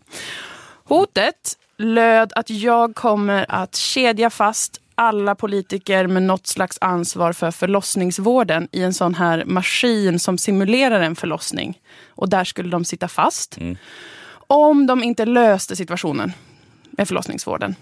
[0.84, 7.52] Hotet löd att jag kommer att kedja fast alla politiker med något slags ansvar för
[7.52, 11.82] förlossningsvården i en sån här maskin som simulerar en förlossning.
[12.08, 13.58] Och där skulle de sitta fast.
[14.48, 16.34] Om de inte löste situationen
[16.98, 17.76] med förlossningsvården.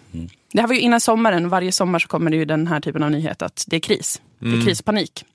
[0.54, 1.49] Det här var ju innan sommaren.
[1.49, 4.21] Varje sommar så kommer det ju den här typen av nyhet att det är kris.
[4.39, 5.25] Det är krispanik.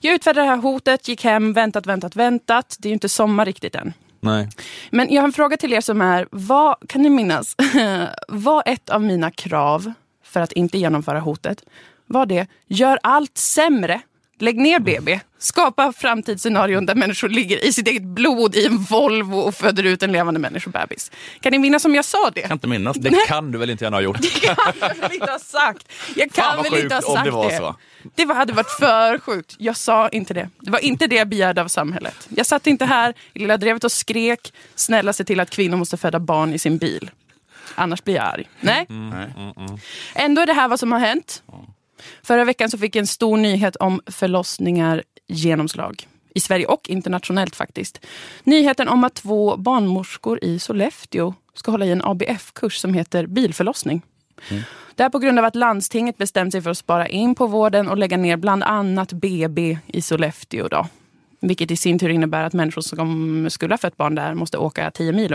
[0.00, 2.76] Jag utfärdade det här hotet, gick hem, väntat, väntat, väntat.
[2.78, 3.92] Det är ju inte sommar riktigt än.
[4.20, 4.48] Nej.
[4.90, 7.56] Men jag har en fråga till er som är, vad, kan ni minnas,
[8.28, 9.92] var ett av mina krav
[10.24, 11.64] för att inte genomföra hotet,
[12.06, 14.00] var det, gör allt sämre.
[14.38, 15.20] Lägg ner BB.
[15.38, 20.02] Skapa framtidsscenarion där människor ligger i sitt eget blod i en Volvo och föder ut
[20.02, 21.10] en levande människobebis.
[21.40, 22.40] Kan ni minnas om jag sa det?
[22.40, 23.10] Jag kan inte minnas det.
[23.10, 24.18] Det kan du väl inte gärna ha gjort?
[24.22, 25.92] Det kan jag väl inte ha sagt.
[26.16, 27.76] Jag kan Fan, väl inte ha sagt det var så.
[28.14, 29.56] Det var, hade varit för sjukt.
[29.58, 30.50] Jag sa inte det.
[30.60, 32.28] Det var inte det jag begärde av samhället.
[32.28, 35.96] Jag satt inte här i Lilla Drevet och skrek snälla se till att kvinnor måste
[35.96, 37.10] föda barn i sin bil.
[37.74, 38.48] Annars blir jag arg.
[38.60, 38.86] Nej.
[38.88, 39.32] Nej.
[40.14, 41.42] Ändå är det här vad som har hänt.
[42.22, 46.08] Förra veckan så fick en stor nyhet om förlossningar genomslag.
[46.34, 48.00] I Sverige och internationellt faktiskt.
[48.44, 54.02] Nyheten om att två barnmorskor i Sollefteå ska hålla i en ABF-kurs som heter bilförlossning.
[54.94, 57.88] Det är på grund av att landstinget bestämt sig för att spara in på vården
[57.88, 60.68] och lägga ner bland annat BB i Sollefteå.
[60.68, 60.86] Då.
[61.40, 64.90] Vilket i sin tur innebär att människor som skulle ha fött barn där måste åka
[64.90, 65.34] 10 mil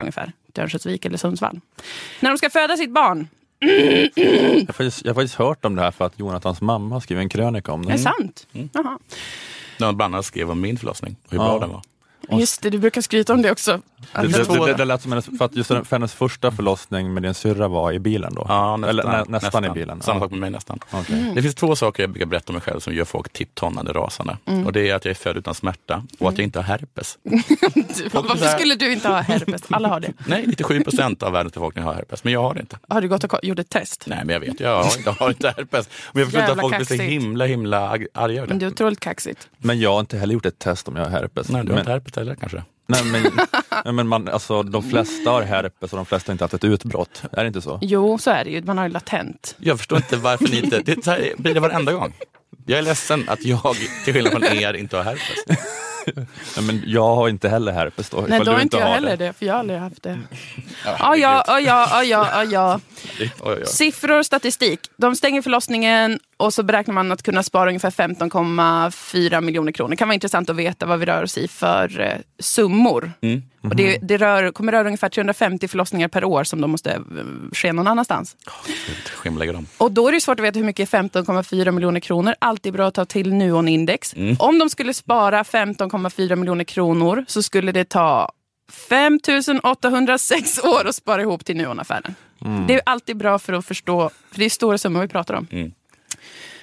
[0.00, 0.32] ungefär.
[0.52, 1.60] till Örnsköldsvik eller Sundsvall.
[2.20, 3.28] När de ska föda sitt barn.
[3.58, 3.68] Jag
[4.66, 7.28] har, faktiskt, jag har faktiskt hört om det här för att Jonathans mamma skrev en
[7.28, 7.92] krönika om det.
[7.92, 8.46] Är det sant?
[8.72, 8.98] Jaha.
[9.78, 11.44] Någon bland annat skrev om min förlossning och hur Ja.
[11.44, 11.82] bra den var.
[12.30, 13.80] Just det, du brukar skryta om det också.
[14.12, 17.22] Det, det, det, det lät som hennes, för att just för hennes första förlossning med
[17.22, 18.46] din syrra var i bilen då?
[18.48, 20.02] Ja, nästan, Eller, nä, nästan, i bilen?
[20.02, 20.78] Samma sak med mig nästan.
[20.90, 21.32] Okej.
[21.34, 24.38] Det finns två saker jag brukar berätta om mig själv som gör folk tipptonnande rasande.
[24.44, 24.66] Mm.
[24.66, 27.18] Och det är att jag är född utan smärta och att jag inte har herpes.
[27.96, 29.62] Du, varför skulle du inte ha herpes?
[29.70, 30.12] Alla har det.
[30.26, 32.78] Nej, 97 procent av världens befolkning har herpes, men jag har det inte.
[32.88, 34.04] Har du gått och gjort ett test?
[34.06, 35.88] Nej, men jag vet, jag har inte, har inte herpes.
[36.12, 37.12] Men jag förstår inte att folk blir så kaxigt.
[37.12, 38.64] himla, himla arga över Men det.
[38.64, 39.48] det är otroligt kaxigt.
[39.58, 41.48] Men jag har inte heller gjort ett test om jag har herpes.
[41.48, 42.62] Nej, du har men, inte herpes heller kanske?
[42.86, 43.04] nej,
[43.84, 46.64] men, men man, alltså, de flesta har herpes och de flesta har inte haft ett
[46.64, 47.22] utbrott.
[47.32, 47.78] Är det inte så?
[47.82, 48.62] Jo, så är det ju.
[48.62, 49.56] Man har ju latent.
[49.58, 50.80] Jag förstår inte varför ni inte...
[50.80, 52.14] Det, här blir det varenda gång.
[52.66, 55.58] Jag är ledsen att jag, till skillnad från er, inte har herpes.
[56.56, 58.20] Nej, men jag har inte heller herpes då.
[58.28, 60.18] Nej, då du har inte jag har heller det, för jag har aldrig haft det.
[60.84, 62.80] Ja, ja, ja, ja, ja, ja.
[63.64, 64.80] Siffror och statistik.
[64.96, 69.90] De stänger förlossningen och så beräknar man att kunna spara ungefär 15,4 miljoner kronor.
[69.90, 73.12] Det kan vara intressant att veta vad vi rör oss i för eh, summor.
[73.20, 73.42] Mm.
[73.62, 77.02] Och det det rör, kommer röra ungefär 350 förlossningar per år som då måste eh,
[77.52, 78.36] ske någon annanstans.
[79.14, 79.66] Skimlägger dem.
[79.78, 82.34] Och då är det svårt att veta hur mycket är 15,4 miljoner kronor.
[82.38, 84.14] Alltid bra att ta till Nuon-index.
[84.38, 88.32] Om de skulle spara 15,4 miljoner kronor så skulle det ta
[88.88, 89.20] 5
[89.62, 92.14] 806 år att spara ihop till Nuon-affären.
[92.68, 95.72] Det är alltid bra för att förstå, för det är stora summor vi pratar om.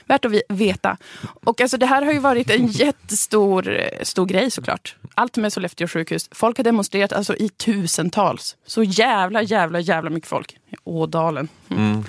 [0.06, 0.98] Värt att veta.
[1.44, 4.96] Och alltså, det här har ju varit en jättestor eh, stor grej såklart.
[5.16, 6.30] Allt med Sollefteå sjukhus.
[6.32, 8.56] Folk har demonstrerat alltså, i tusentals.
[8.66, 10.52] Så jävla, jävla, jävla mycket folk.
[10.52, 11.48] I Ådalen.
[11.70, 12.04] Mm.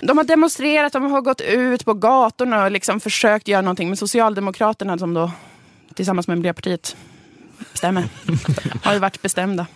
[0.00, 3.88] De har demonstrerat, de har gått ut på gatorna och liksom försökt göra någonting.
[3.88, 5.30] Men Socialdemokraterna som då
[5.94, 6.96] tillsammans med Miljöpartiet
[7.72, 8.08] bestämmer,
[8.82, 9.66] har ju varit bestämda.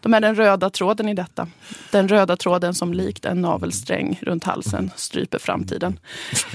[0.00, 1.48] De är den röda tråden i detta.
[1.90, 5.98] Den röda tråden som likt en navelsträng runt halsen stryper framtiden.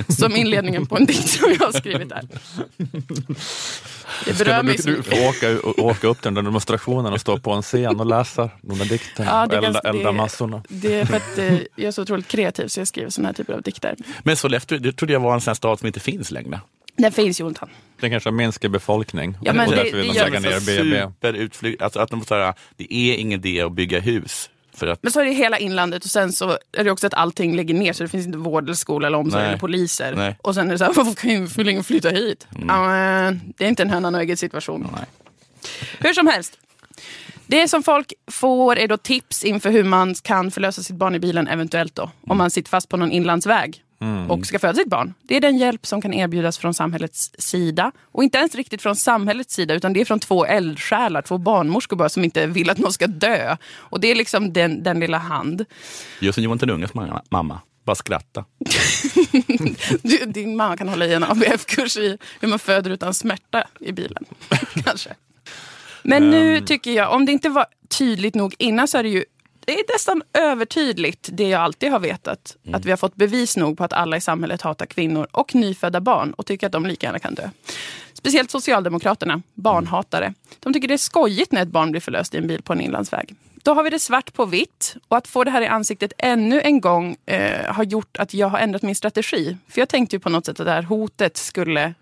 [0.08, 2.28] Som inledningen på en dikt som jag har skrivit där.
[4.26, 7.40] Det berör mig så du får åka, åka upp till den där demonstrationen och stå
[7.40, 10.64] på en scen och läsa de där dikterna Ja, och elda, elda massorna.
[10.70, 13.34] Det är för att eh, jag är så otroligt kreativ så jag skriver såna här
[13.34, 13.96] typer av dikter.
[14.24, 16.60] Men Sollefteå, det trodde jag var en sån stad som inte finns längre.
[17.02, 17.70] Den finns Jonathan.
[18.00, 21.50] Den kanske har minskad befolkning Ja, men och det- därför vill det de lägga ner
[21.62, 21.76] BB.
[21.84, 24.50] Alltså att de säger det är ingen idé att bygga hus.
[24.74, 27.14] För att, Men så är det hela inlandet och sen så är det också att
[27.14, 29.50] allting lägger ner så det finns inte vård, eller skola, eller omsorg Nej.
[29.50, 30.14] eller poliser.
[30.16, 30.38] Nej.
[30.42, 32.48] Och sen är det så här, varför kan ju flytta hit?
[32.68, 34.88] Ja, men det är inte en hönan och ägget situation.
[34.96, 35.06] nej.
[36.00, 36.58] Hur som helst.
[37.48, 41.20] Det som folk får är då tips inför hur man kan förlösa sitt barn i
[41.20, 42.12] bilen eventuellt då.
[42.28, 43.84] Om man sitter fast på någon inlandsväg
[44.30, 45.14] och ska föda sitt barn.
[45.24, 47.92] Det är den hjälp som kan erbjudas från samhällets sida.
[48.12, 51.96] Och inte ens riktigt från samhällets sida utan det är från två eldsjälar, två barnmorskor
[51.96, 53.58] bara som inte vill att någon ska dö.
[53.76, 55.66] Och det är liksom den, den lilla hand.
[56.20, 58.46] Just som Johan Unges mamma, mamma, bara skratta.
[60.02, 63.92] Du, din mamma kan hålla i en ABF-kurs i hur man föder utan smärta i
[63.92, 64.26] bilen.
[64.86, 65.10] Kanske.
[66.04, 69.24] Men nu tycker jag, om det inte var tydligt nog innan så är det ju
[69.70, 72.58] det är nästan övertydligt, det jag alltid har vetat.
[72.74, 76.02] Att vi har fått bevis nog på att alla i samhället hatar kvinnor och nyfödda
[76.02, 77.50] barn och tycker att de lika gärna kan dö.
[78.14, 80.34] Speciellt Socialdemokraterna, barnhatare.
[80.60, 82.82] De tycker det är skojigt när ett barn blir förlöst i en bil på en
[82.82, 83.36] inlandsväg.
[83.64, 86.62] Då har vi det svart på vitt och att få det här i ansiktet ännu
[86.62, 89.58] en gång eh, har gjort att jag har ändrat min strategi.
[89.68, 91.94] För jag tänkte ju på något sätt att det här hotet skulle,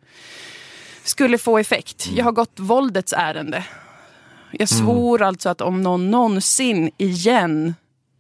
[1.04, 2.08] skulle få effekt.
[2.12, 3.64] Jag har gått våldets ärende.
[4.52, 7.74] Jag svor alltså att om någon någonsin igen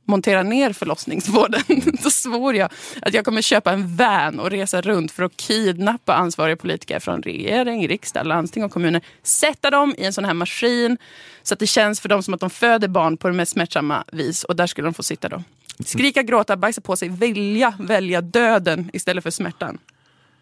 [0.07, 1.61] monterar ner förlossningsvården,
[2.03, 2.69] då svor jag
[3.01, 7.21] att jag kommer köpa en van och resa runt för att kidnappa ansvariga politiker från
[7.21, 9.01] regering, riksdag, landsting och kommuner.
[9.23, 10.97] Sätta dem i en sån här maskin
[11.43, 14.03] så att det känns för dem som att de föder barn på det mest smärtsamma
[14.11, 14.43] vis.
[14.43, 15.43] Och där skulle de få sitta då.
[15.85, 19.77] Skrika, gråta, bajsa på sig, vilja välja döden istället för smärtan.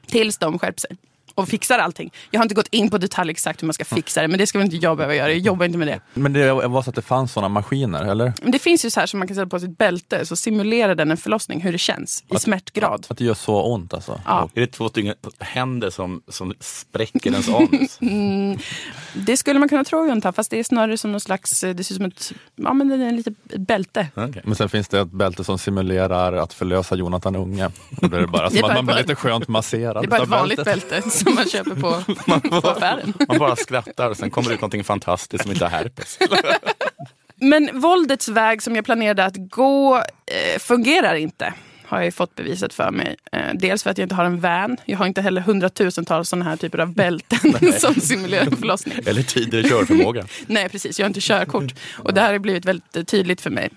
[0.07, 0.97] Tills de skärper sig
[1.35, 2.11] och fixar allting.
[2.31, 4.47] Jag har inte gått in på detalj exakt hur man ska fixa det, men det
[4.47, 5.29] ska väl inte jag behöva göra.
[5.29, 5.99] Jag jobbar inte med det.
[6.13, 8.33] Men det var så att det fanns sådana maskiner, eller?
[8.41, 10.95] Men det finns ju så här som man kan sätta på sitt bälte, så simulerar
[10.95, 13.05] den en förlossning, hur det känns i smärtgrad.
[13.09, 14.21] Att det gör så ont alltså?
[14.25, 14.49] Ja.
[14.53, 17.99] Är det två stycken händer som, som spräcker ens anus?
[19.13, 21.93] Det skulle man kunna tro Jonta, fast det är snarare som någon slags, det ser
[21.93, 24.07] ut som ett, ja men det är en litet bälte.
[24.15, 24.41] Okej.
[24.45, 27.69] Men sen finns det ett bälte som simulerar att förlösa Jonathan Unge.
[27.89, 30.29] Då är det bara som att man blir lite skönt masserad Det är bara ett
[30.29, 32.03] vanligt bälte som man köper på,
[32.61, 33.13] på affären.
[33.27, 36.19] Man bara skrattar och sen kommer det ut någonting fantastiskt som inte har herpes.
[37.35, 41.53] Men våldets väg som jag planerade att gå eh, fungerar inte.
[41.87, 43.15] Har jag ju fått bevisat för mig.
[43.31, 44.77] Eh, dels för att jag inte har en van.
[44.85, 48.93] Jag har inte heller hundratusentals sådana här typer av bälten som simulerar förlossning.
[49.05, 50.25] Eller tidigare körförmåga.
[50.47, 50.99] Nej, precis.
[50.99, 51.73] Jag har inte körkort.
[51.97, 53.69] Och det här har blivit väldigt eh, tydligt för mig.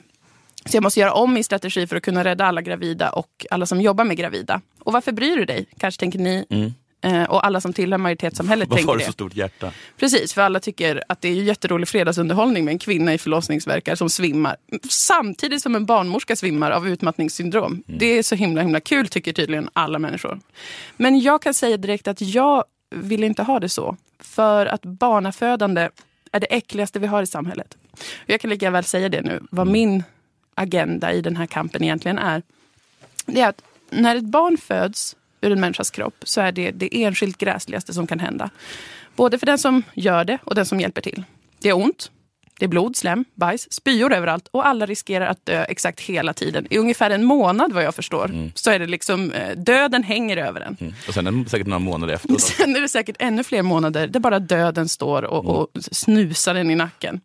[0.64, 3.66] Så jag måste göra om min strategi för att kunna rädda alla gravida och alla
[3.66, 4.60] som jobbar med gravida.
[4.78, 5.66] Och varför bryr du dig?
[5.78, 6.44] Kanske tänker ni.
[7.00, 9.06] Eh, och alla som tillhör majoritetssamhället Varför tänker har du det.
[9.06, 9.72] så stort hjärta?
[9.96, 13.94] Precis, för alla tycker att det är ju jätterolig fredagsunderhållning med en kvinna i förlossningsverkar
[13.94, 14.56] som svimmar.
[14.88, 17.82] Samtidigt som en barnmorska svimmar av utmattningssyndrom.
[17.86, 20.40] Det är så himla himla kul tycker tydligen alla människor.
[20.96, 23.96] Men jag kan säga direkt att jag vill inte ha det så.
[24.20, 25.88] För att barnafödande
[26.32, 27.76] är det äckligaste vi har i samhället.
[28.26, 30.02] Jag kan lika väl säga det nu, vad min
[30.54, 32.42] agenda i den här kampen egentligen är.
[33.26, 37.04] Det är att när ett barn föds ur en människas kropp så är det det
[37.04, 38.50] enskilt gräsligaste som kan hända.
[39.16, 41.24] Både för den som gör det och den som hjälper till.
[41.60, 42.10] Det är ont,
[42.58, 46.66] det är blod, slem, bajs, spyor överallt och alla riskerar att dö exakt hela tiden.
[46.70, 50.60] I ungefär en månad vad jag förstår så är det liksom eh, döden hänger över
[50.60, 50.76] en.
[50.80, 50.94] Mm.
[51.08, 52.28] Och sen är det säkert några månader efter.
[52.28, 52.38] Då.
[52.38, 56.70] Sen är det säkert ännu fler månader där bara döden står och, och snusar en
[56.70, 57.20] i nacken.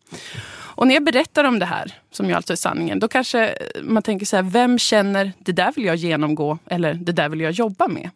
[0.76, 4.02] Och när jag berättar om det här, som ju alltså är sanningen, då kanske man
[4.02, 7.52] tänker så här, vem känner det där vill jag genomgå eller det där vill jag
[7.52, 8.10] jobba med?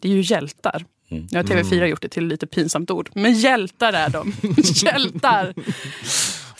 [0.00, 0.84] Det är ju hjältar.
[1.08, 4.32] Nu har TV4 gjort det till ett lite pinsamt ord, men hjältar är de.
[4.84, 5.54] hjältar!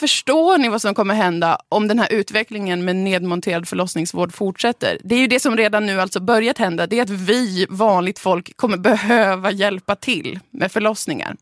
[0.03, 4.99] Förstår ni vad som kommer hända om den här utvecklingen med nedmonterad förlossningsvård fortsätter?
[5.05, 6.87] Det är ju det som redan nu alltså börjat hända.
[6.87, 11.37] Det är att vi, vanligt folk, kommer behöva hjälpa till med förlossningar.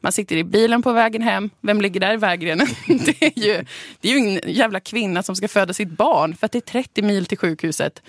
[0.00, 1.50] Man sitter i bilen på vägen hem.
[1.60, 2.66] Vem ligger där i vägrenen?
[2.86, 3.64] Det är ju,
[4.00, 6.82] det är ju en jävla kvinna som ska föda sitt barn för att det är
[6.82, 8.02] 30 mil till sjukhuset.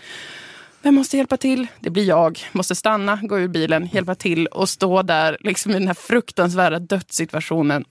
[0.81, 1.67] Vem måste hjälpa till?
[1.79, 2.39] Det blir jag.
[2.51, 6.79] Måste stanna, gå ur bilen, hjälpa till och stå där liksom i den här fruktansvärda
[6.79, 7.85] dödssituationen.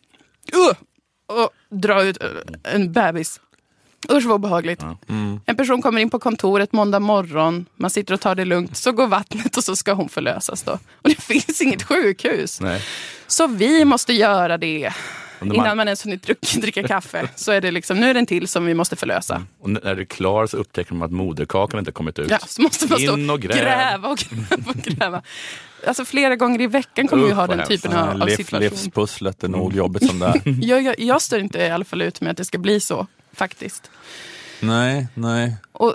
[0.55, 0.77] Uh!
[1.33, 2.19] Och dra ut
[2.63, 3.41] en bebis.
[4.11, 4.83] Usch vad obehagligt.
[5.47, 8.93] En person kommer in på kontoret måndag morgon, man sitter och tar det lugnt, så
[8.93, 10.73] går vattnet och så ska hon förlösas då.
[10.73, 12.61] Och det finns inget sjukhus.
[12.61, 12.83] Nej.
[13.27, 14.93] Så vi måste göra det.
[15.45, 18.15] När Innan man- man ens hunnit druck- dricka kaffe så är det liksom, nu är
[18.15, 19.47] det en till som vi måste förlösa.
[19.61, 22.31] Och när det är klar så upptäcker man att moderkakan inte kommit ut.
[22.31, 23.57] Ja, så måste man stå In och gräv.
[23.57, 25.23] gräva och gräva och gräva.
[25.87, 28.61] Alltså flera gånger i veckan kommer vi Usch, ha den typen av, av situation.
[28.61, 30.41] livspusslet är nog jobbigt som det är.
[30.63, 33.07] Jag, jag, jag står inte i alla fall ut med att det ska bli så,
[33.33, 33.91] faktiskt.
[34.61, 35.57] nej, nej.
[35.73, 35.95] Och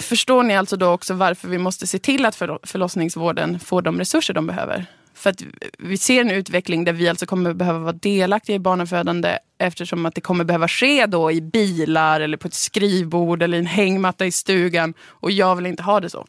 [0.00, 3.98] förstår ni alltså då också varför vi måste se till att för, förlossningsvården får de
[3.98, 4.86] resurser de behöver?
[5.20, 5.42] För att
[5.78, 10.14] vi ser en utveckling där vi alltså kommer behöva vara delaktiga i barnafödande eftersom att
[10.14, 14.26] det kommer behöva ske då i bilar eller på ett skrivbord eller i en hängmatta
[14.26, 14.94] i stugan.
[15.06, 16.26] Och jag vill inte ha det så.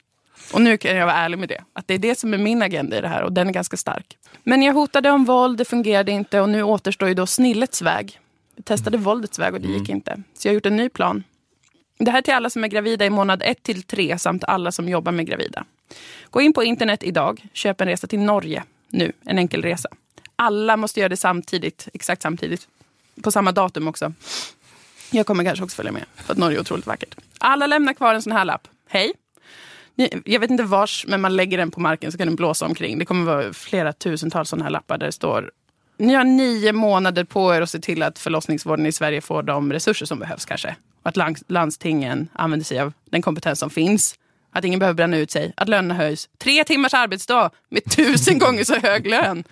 [0.53, 1.63] Och nu kan jag vara ärlig med det.
[1.73, 3.77] Att det är det som är min agenda i det här och den är ganska
[3.77, 4.17] stark.
[4.43, 8.19] Men jag hotade om våld, det fungerade inte och nu återstår ju då snillets väg.
[8.55, 10.23] Jag testade våldets väg och det gick inte.
[10.33, 11.23] Så jag har gjort en ny plan.
[11.97, 14.71] Det här är till alla som är gravida i månad 1 till 3 samt alla
[14.71, 15.65] som jobbar med gravida.
[16.29, 18.63] Gå in på internet idag, köp en resa till Norge
[18.93, 19.89] nu, en enkel resa.
[20.35, 22.67] Alla måste göra det samtidigt, exakt samtidigt.
[23.23, 24.13] På samma datum också.
[25.11, 27.15] Jag kommer kanske också följa med, för att Norge är otroligt vackert.
[27.37, 28.67] Alla lämnar kvar en sån här lapp.
[28.87, 29.13] Hej!
[30.25, 32.99] Jag vet inte vars, men man lägger den på marken så kan den blåsa omkring.
[32.99, 35.51] Det kommer vara flera tusentals sådana här lappar där det står
[36.01, 39.73] ni har nio månader på er att se till att förlossningsvården i Sverige får de
[39.73, 40.75] resurser som behövs kanske.
[41.03, 44.15] Och att landstingen använder sig av den kompetens som finns.
[44.51, 45.53] Att ingen behöver bränna ut sig.
[45.57, 46.29] Att lönerna höjs.
[46.37, 49.43] Tre timmars arbetsdag med tusen gånger så hög lön.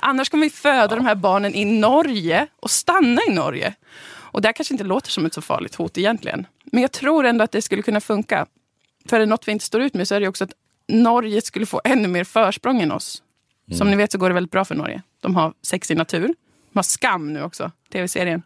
[0.00, 3.74] Annars kommer vi föda de här barnen i Norge och stanna i Norge.
[4.04, 6.46] Och det här kanske inte låter som ett så farligt hot egentligen.
[6.64, 8.46] Men jag tror ändå att det skulle kunna funka.
[9.08, 10.52] För är det något vi inte står ut med så är det också att
[10.88, 13.22] Norge skulle få ännu mer försprång än oss.
[13.78, 15.02] Som ni vet så går det väldigt bra för Norge.
[15.20, 16.26] De har sex i natur.
[16.72, 18.42] De har Skam nu också, tv-serien.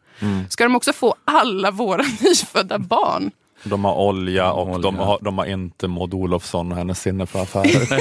[0.51, 3.31] Ska de också få alla våra nyfödda barn?
[3.69, 4.79] De har olja och Olja.
[4.79, 8.01] De, har, de har inte Maud Olofsson och hennes sinne för affärer.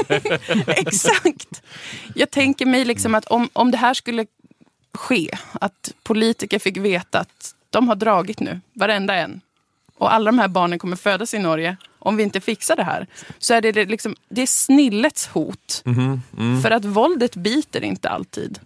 [0.87, 1.63] Exakt.
[2.15, 4.25] Jag tänker mig liksom att om, om det här skulle
[4.93, 9.41] ske, att politiker fick veta att de har dragit nu, varenda en.
[9.97, 11.77] Och alla de här barnen kommer födas i Norge.
[11.99, 13.07] Om vi inte fixar det här
[13.39, 15.83] så är det, liksom, det är snillets hot.
[16.63, 18.59] För att våldet biter inte alltid.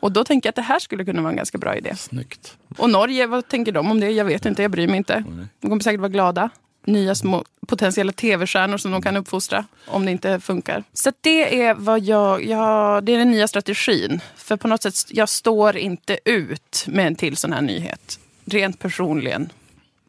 [0.00, 1.96] Och då tänker jag att det här skulle kunna vara en ganska bra idé.
[1.96, 2.56] Snyggt.
[2.76, 4.10] Och Norge, vad tänker de om det?
[4.10, 5.24] Jag vet inte, jag bryr mig inte.
[5.60, 6.50] De kommer säkert vara glada.
[6.84, 10.84] Nya små potentiella tv-stjärnor som de kan uppfostra om det inte funkar.
[10.92, 14.20] Så det är vad jag, jag, det är den nya strategin.
[14.36, 18.18] För på något sätt, jag står inte ut med en till sån här nyhet.
[18.44, 19.52] Rent personligen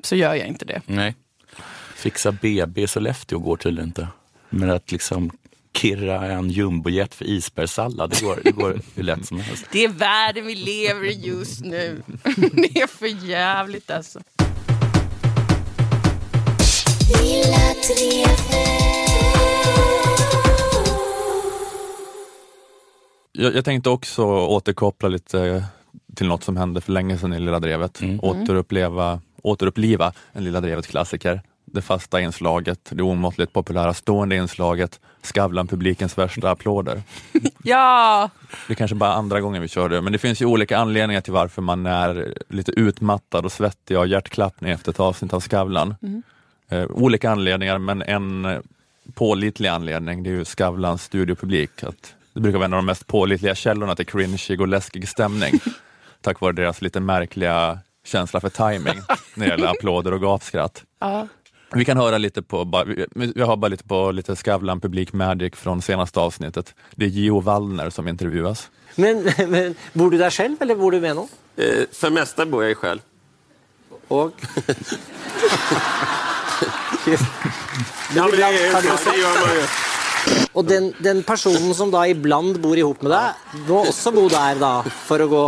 [0.04, 0.82] så gör jag inte det.
[0.86, 1.16] Nej.
[1.96, 4.08] Fixa BB i Sollefteå går tydligen inte.
[4.50, 5.32] Men att liksom
[5.74, 9.66] kirra en jumbojet för isbergssallad, det går, det går hur lätt som helst.
[9.72, 12.04] Det är världen vi lever i just nu.
[12.52, 14.20] det är för jävligt alltså.
[23.42, 25.66] jag, jag tänkte också återkoppla lite
[26.16, 28.02] till något som hände för länge sedan i Lilla Drevet.
[28.22, 31.42] Återuppleva, återuppliva en Lilla Drevet-klassiker.
[31.74, 37.02] Det fasta inslaget, det omåttligt populära stående inslaget, Skavlan-publikens värsta applåder.
[37.64, 38.30] Ja!
[38.68, 41.22] Det är kanske bara andra gången vi kör det, men det finns ju olika anledningar
[41.22, 45.96] till varför man är lite utmattad och svettig och hjärtklappning efter ett avsnitt av Skavlan.
[46.70, 48.62] Eh, olika anledningar, men en
[49.14, 51.84] pålitlig anledning, det är ju Skavlans studiopublik.
[51.84, 55.60] Att det brukar vara en av de mest pålitliga källorna till cringeig och läskig stämning.
[56.22, 59.02] tack vare deras lite märkliga känsla för timing
[59.36, 60.84] när det gäller applåder och gapskratt.
[61.00, 61.28] ja.
[61.74, 65.82] Vi kan höra lite på, vi- har bara lite på lite Skavlan Public Magic från
[65.82, 66.76] senaste avsnittet.
[66.96, 68.70] Det är Gio Wallner som intervjuas.
[68.96, 71.28] Men, men bor du där själv eller bor du med någon?
[71.56, 73.00] Eh, för mesta bor jag själv.
[74.08, 74.32] Och...
[78.16, 79.66] Ja, men det, är, Har du det gör man ju.
[80.54, 84.60] Og den, den personen som da iblant bor ihop med deg, må også bo der
[84.62, 84.72] da,
[85.08, 85.44] for å gå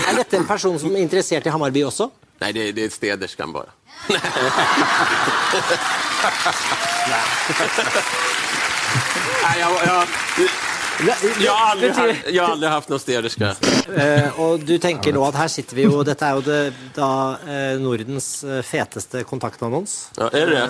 [0.00, 2.08] Er dette en person som er interessert i Hammarby også?
[2.40, 3.68] Nej, det, det är städerskan bara.
[9.42, 10.06] Nej, jag, jag,
[11.40, 13.54] jag, har aldrig, haft- jag har aldrig haft någon städerska.
[13.96, 16.58] Eh, og du tenker nå at her sitter vi jo Dette er jo det,
[16.96, 17.08] da
[17.46, 20.10] eh, Nordens eh, feteste kontaktannons.
[20.16, 20.68] Ja, är det det?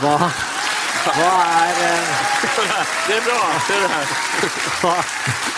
[0.00, 0.30] Hva
[1.12, 2.06] er eh,
[3.08, 3.40] Det är bra.
[3.68, 4.06] Det är det här.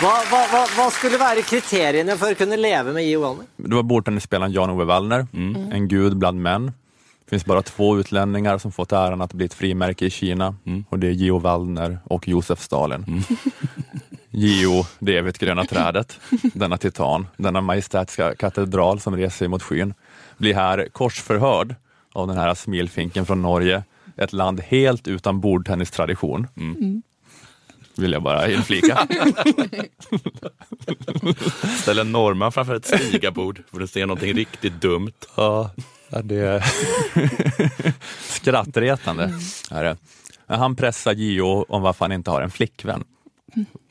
[0.01, 3.47] hva, hva, hva, hva skulle være kriteriene for å kunne leve med Gio Wallner?
[3.57, 5.27] Det var bordtennisspelaren Jan-Ove Wallner,
[5.71, 6.65] en gud bland män.
[7.25, 10.55] Det finns bara två utlänningar som fått äran att bli ett frimärke i Kina
[10.89, 13.23] och det är Gio Wallner och Josef Stalin.
[14.29, 16.19] Gio, det evigt gröna trädet,
[16.53, 19.93] denna titan, denna majestätiska katedral som reser sig mot skyn,
[20.37, 21.75] blir här korsförhörd
[22.13, 23.83] av den här smilfinken från Norge,
[24.17, 26.47] ett land helt utan bordtennistradition.
[27.97, 28.97] vill jag bara inflika.
[31.81, 35.11] Ställ en norrman framför ett stigarbord för att se någonting riktigt dumt.
[35.35, 35.71] Ja,
[36.23, 36.63] det är
[38.33, 39.33] skrattretande.
[39.71, 39.97] Är det.
[40.47, 43.03] Men han pressar Gio om varför han inte har en flickvän.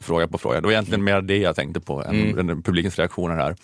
[0.00, 0.60] Fråga på fråga.
[0.60, 2.62] Det var egentligen mer det jag tänkte på än mm.
[2.62, 3.56] publikens reaktioner här.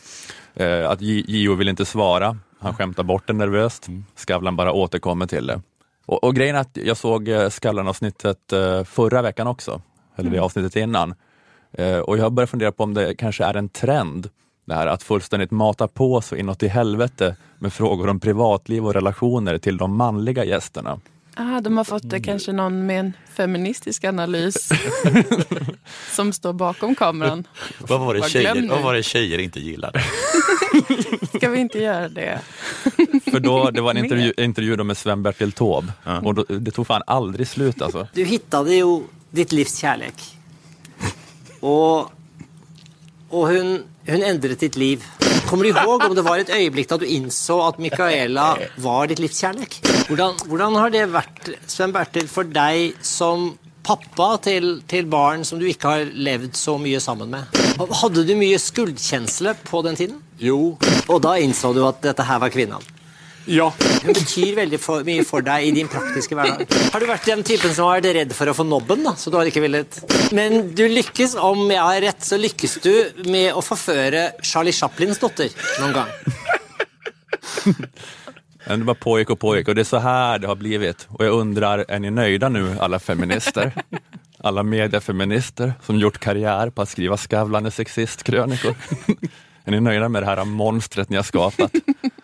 [0.54, 2.38] Eh, att Gio vill inte svara.
[2.58, 3.88] Han skämtar bort det nervöst.
[4.16, 5.60] Skavlan bara återkommer till det.
[6.06, 9.80] Och, och grejen är att jag såg eh, Skavlan-avsnittet eh, förra veckan också,
[10.16, 11.14] eller det avsnittet innan.
[11.72, 14.28] Eh, och jag har börjat fundera på om det kanske är en trend,
[14.64, 18.94] det här att fullständigt mata på så inåt i helvete med frågor om privatliv och
[18.94, 21.00] relationer till de manliga gästerna.
[21.36, 22.22] Ah, de har fått mm.
[22.22, 24.68] kanske någon med en feministisk analys
[26.10, 27.44] som står bakom kameran.
[27.78, 30.02] Vad var, det tjejer, vad var det tjejer inte gillade?
[31.36, 32.40] Ska vi inte göra det?
[33.30, 36.20] För då, det var en intervju, intervju med Sven-Bertil Taube ja.
[36.20, 38.08] och då, det tog fan aldrig slut alltså.
[38.12, 40.14] Du hittade ju ditt livs kärlek.
[41.60, 42.00] Och,
[43.28, 45.04] och hon, hon ändrade ditt liv.
[45.46, 49.18] Kommer du ihåg om det var ett ögonblick då du insåg att Mikaela var ditt
[49.18, 49.80] livs kärlek?
[50.08, 55.86] Hur har det varit, Sven-Bertil, för dig som pappa till, till barn som du inte
[55.86, 57.42] har levt så mycket samman med?
[57.90, 60.22] Hade du mycket skuldkänsla på den tiden?
[60.38, 60.78] Jo.
[61.06, 62.82] Och då insåg du att detta här var kvinnan?
[63.46, 63.72] Ja.
[64.02, 66.66] Hun betyr veldig for, mye for deg i din praktiske hverdag.
[66.92, 69.14] Har du vært den typen som har vært redd for å få nobben, da?
[69.18, 69.98] Så du har ikke villet
[70.36, 72.94] Men du lykkes, om jeg har rett, så lykkes du
[73.26, 76.10] med å forføre Charlie Chaplins dotter noen gang.
[78.64, 81.08] Det bara pågick och pågick och det är så här det har blivit.
[81.10, 83.72] Och jag undrar, är ni nöjda nu alla feminister?
[84.44, 88.74] Alla mediefeminister som gjort karriär på att skriva skavlande sexistkrönikor.
[89.64, 91.70] Är ni nöjda med det här monstret ni har skapat?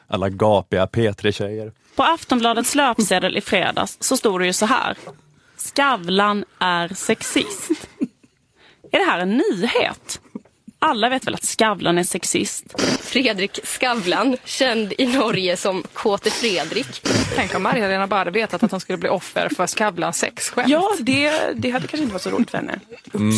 [0.08, 1.72] Alla gapiga P3-tjejer.
[1.96, 4.96] På Aftonbladets löpsedel i fredags så stod det ju så här.
[5.56, 7.70] Skavlan är sexist.
[8.92, 10.20] Är det här en nyhet?
[10.80, 12.80] Alla vet väl att Skavlan är sexist?
[13.00, 17.02] Fredrik Skavlan, känd i Norge som Kåte Fredrik.
[17.34, 20.68] Tänk om Maria-Lena bara vetat att hon skulle bli offer för Skavlans sexskämt.
[20.68, 22.80] Ja, det, det hade kanske inte varit så roligt för henne.
[23.14, 23.32] Mm,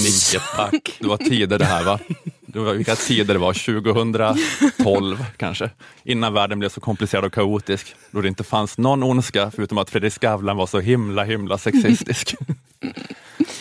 [0.56, 0.96] tack.
[0.98, 1.98] Det var tider det här va?
[2.40, 5.70] Det var, vilka tider det var, 2012 kanske,
[6.04, 9.90] innan världen blev så komplicerad och kaotisk, då det inte fanns någon ondska förutom att
[9.90, 12.34] Fredrik Skavlan var så himla himla sexistisk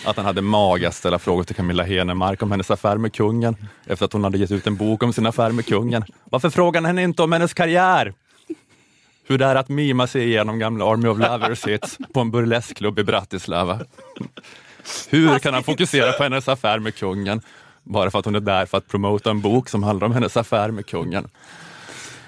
[0.05, 3.55] att han hade mag att ställa frågor till Camilla Henemark om hennes affär med kungen,
[3.85, 6.03] efter att hon hade gett ut en bok om sin affär med kungen.
[6.23, 8.13] Varför frågar han henne inte om hennes karriär?
[9.27, 12.99] Hur det är att mima sig igenom gamla Army of Lovers hits på en burleskklubb
[12.99, 13.79] i Bratislava.
[15.09, 17.41] Hur kan han fokusera på hennes affär med kungen?
[17.89, 20.37] bara för att hon är där för att promota en bok som handlar om hennes
[20.37, 21.27] affär med kungen.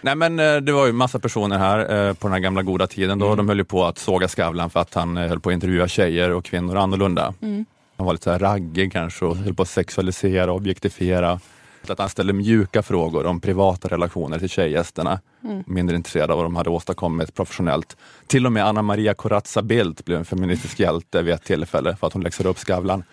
[0.02, 2.88] Nej men eh, det var ju massa personer här eh, på den här gamla goda
[2.88, 3.26] tiden då.
[3.26, 3.38] Mm.
[3.38, 5.88] De höll ju på att såga Skavlan för att han eh, höll på att intervjua
[5.88, 7.34] tjejer och kvinnor annorlunda.
[7.42, 7.66] Mm.
[7.98, 11.40] Han var lite så här raggig kanske och höll på att sexualisera och objektifiera.
[11.88, 15.20] Att han ställde mjuka frågor om privata relationer till tjejgästerna.
[15.44, 15.64] Mm.
[15.68, 17.98] Mindre intresserad av vad de hade åstadkommit professionellt.
[18.28, 22.08] Till och med Anna Maria Corazza Bildt blev en feministisk hjälte vid ett tillfälle för
[22.08, 23.04] att hon läxade upp Skavlan.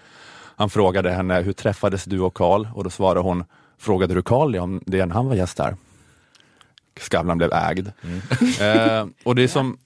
[0.57, 2.67] Han frågade henne, hur träffades du och Karl?
[2.75, 3.45] Och då svarade hon,
[3.79, 5.77] frågade du Karl om det när han var gäst där?
[7.01, 7.89] Skavlan blev ägd.
[8.03, 8.21] Mm.
[8.61, 9.79] Eh, och det är som,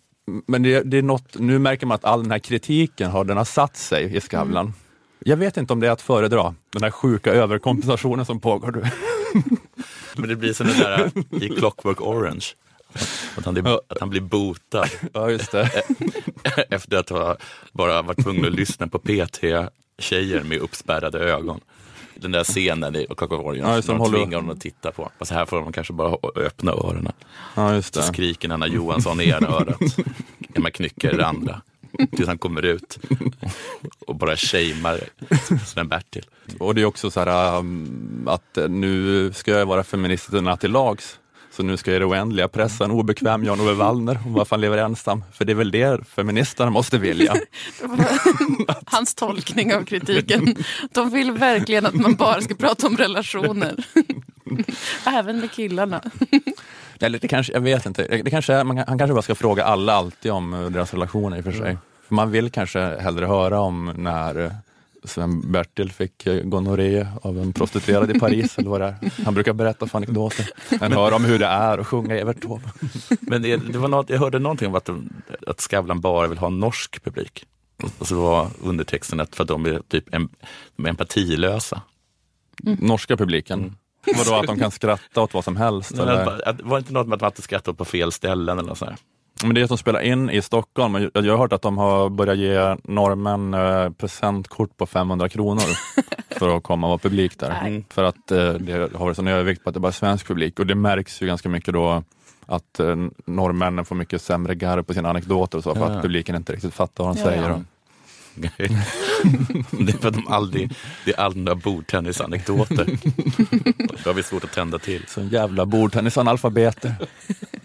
[0.47, 3.37] men det, det, är något, nu märker man att all den här kritiken har, den
[3.37, 4.67] har satt sig i Skavlan.
[4.67, 4.73] Mm.
[5.25, 8.73] Jag vet inte om det är att föredra, den här sjuka överkompensationen som pågår.
[10.17, 11.11] men det blir som det där
[11.45, 12.47] i Clockwork Orange.
[13.37, 14.89] Att han, blir, att han blir botad.
[15.13, 15.71] Ja, just det.
[16.71, 17.37] Efter att ha
[17.73, 19.45] bara varit tvungen att lyssna på PT
[19.99, 21.61] tjejer med uppspärrade ögon.
[22.23, 25.11] Den där scenen i Clockwork Orange, ja, som de tvingar honom att titta på.
[25.19, 27.13] Fast här får de kanske bara öppna öronen.
[27.55, 28.03] Ja, just det.
[28.03, 29.81] Så skriker Anna Johansson i ena örat.
[30.55, 31.61] Emma Knyckare i det andra.
[32.17, 32.99] Tills han kommer ut
[34.07, 35.01] och bara shamear
[35.67, 36.25] Sven-Bertil.
[36.59, 41.19] Och det är också så här um, att nu ska jag vara feministerna till lags.
[41.53, 44.61] Så nu ska jag i det oändliga pressa en obekväm Jan-Ove Wallner om varför han
[44.61, 45.25] lever ensam.
[45.33, 47.35] För det är väl det feministerna måste vilja.
[48.87, 50.57] Hans tolkning av kritiken.
[50.93, 53.85] De vill verkligen att man bara ska prata om relationer.
[55.07, 56.03] Även med killarna.
[57.01, 58.07] Eller det kanske, jag vet inte.
[58.07, 61.45] Det kanske, man, han kanske bara ska fråga alla alltid om deras relationer i och
[61.45, 61.79] för sig.
[62.09, 64.55] För man vill kanske hellre höra om när
[65.05, 68.55] Sven-Bertil fick eh, gonorré av en prostituerad i Paris.
[68.59, 69.25] eller vad det är.
[69.25, 70.49] Han brukar berätta för anekdoter.
[70.81, 72.73] Han hör om hur det är att sjunga Evert Taube.
[73.21, 74.91] Men det, det, var något, jag hörde någonting om att,
[75.47, 77.45] att Skavlan bara vill ha en norsk publik.
[77.99, 80.29] Och så var undertexten att för att de är typ em,
[80.77, 81.83] de är empatilösa.
[82.67, 82.79] Mm.
[82.81, 83.61] Norska publiken?
[83.61, 83.75] Mm.
[84.17, 85.91] Vadå, att de kan skratta åt vad som helst?
[85.97, 86.63] Nej, eller?
[86.63, 88.95] Var det inte något med att man inte skrattar på fel ställen eller så?
[89.45, 90.95] Men det är som spelar in i Stockholm.
[91.15, 95.63] Jag jag har hört att de har börjat ge norrmän eh, presentkort på 500 kronor
[96.39, 97.59] för att komma och vara publik där.
[97.63, 97.85] Nej.
[97.91, 100.59] För att eh, det har varit sån övervikt på att det bara är svensk publik
[100.59, 102.03] och det märks ju ganska mycket då
[102.47, 105.87] att eh, norrmännen får mycket sämre garv på sina anekdoter och så för Ja.
[105.97, 107.49] att publiken inte riktigt fattar vad de Ja, säger.
[107.49, 107.61] ja.
[108.35, 108.49] Det
[109.93, 110.75] är för att de aldrig,
[111.05, 112.99] det är alla bordtennisanekdoter.
[114.05, 115.05] Då har vi svårt att tända till.
[115.09, 116.95] så en jävla bordtennisanalfabeter.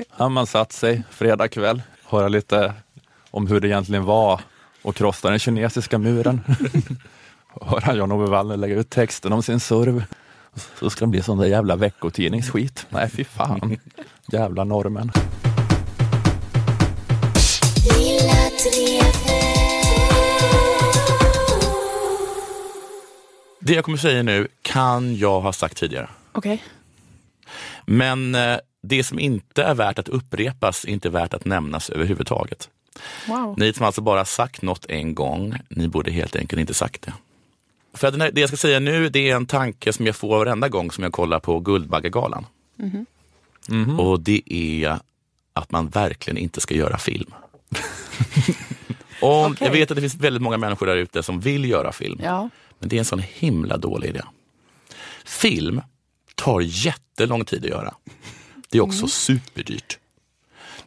[0.09, 2.73] Har man satt sig fredag kväll, höra lite
[3.31, 4.41] om hur det egentligen var
[4.83, 6.41] att krossa den kinesiska muren.
[7.61, 10.03] Höra Jan-Ove Wallner lägga ut texten om sin serv.
[10.79, 12.85] Så ska det bli sån där jävla veckotidningsskit.
[12.89, 13.77] Nej, fy fan.
[14.31, 15.11] Jävla norrmän.
[23.67, 26.09] Det jag kommer säga nu kan jag ha sagt tidigare.
[26.31, 26.63] Okej.
[27.85, 32.69] Men eh, det som inte är värt att upprepas är inte värt att nämnas överhuvudtaget.
[33.27, 33.55] Wow.
[33.57, 37.13] Ni som alltså bara sagt något en gång, ni borde helt enkelt inte sagt det.
[37.93, 40.69] För att det jag ska säga nu, det är en tanke som jag får varenda
[40.69, 42.45] gång som jag kollar på Guldbaggegalan.
[43.67, 43.99] Mhm.
[43.99, 44.99] Och det är
[45.53, 47.33] att man verkligen inte ska göra film.
[49.21, 49.67] Om, Okej.
[49.67, 52.19] Jag vet att det finns väldigt många människor där ute som vill göra film.
[52.23, 52.49] Ja.
[52.79, 54.21] Men det är en sån himla dålig idé.
[55.25, 55.81] Film
[56.35, 57.93] tar jättelång tid att göra.
[58.69, 59.99] Det är också superdyrt.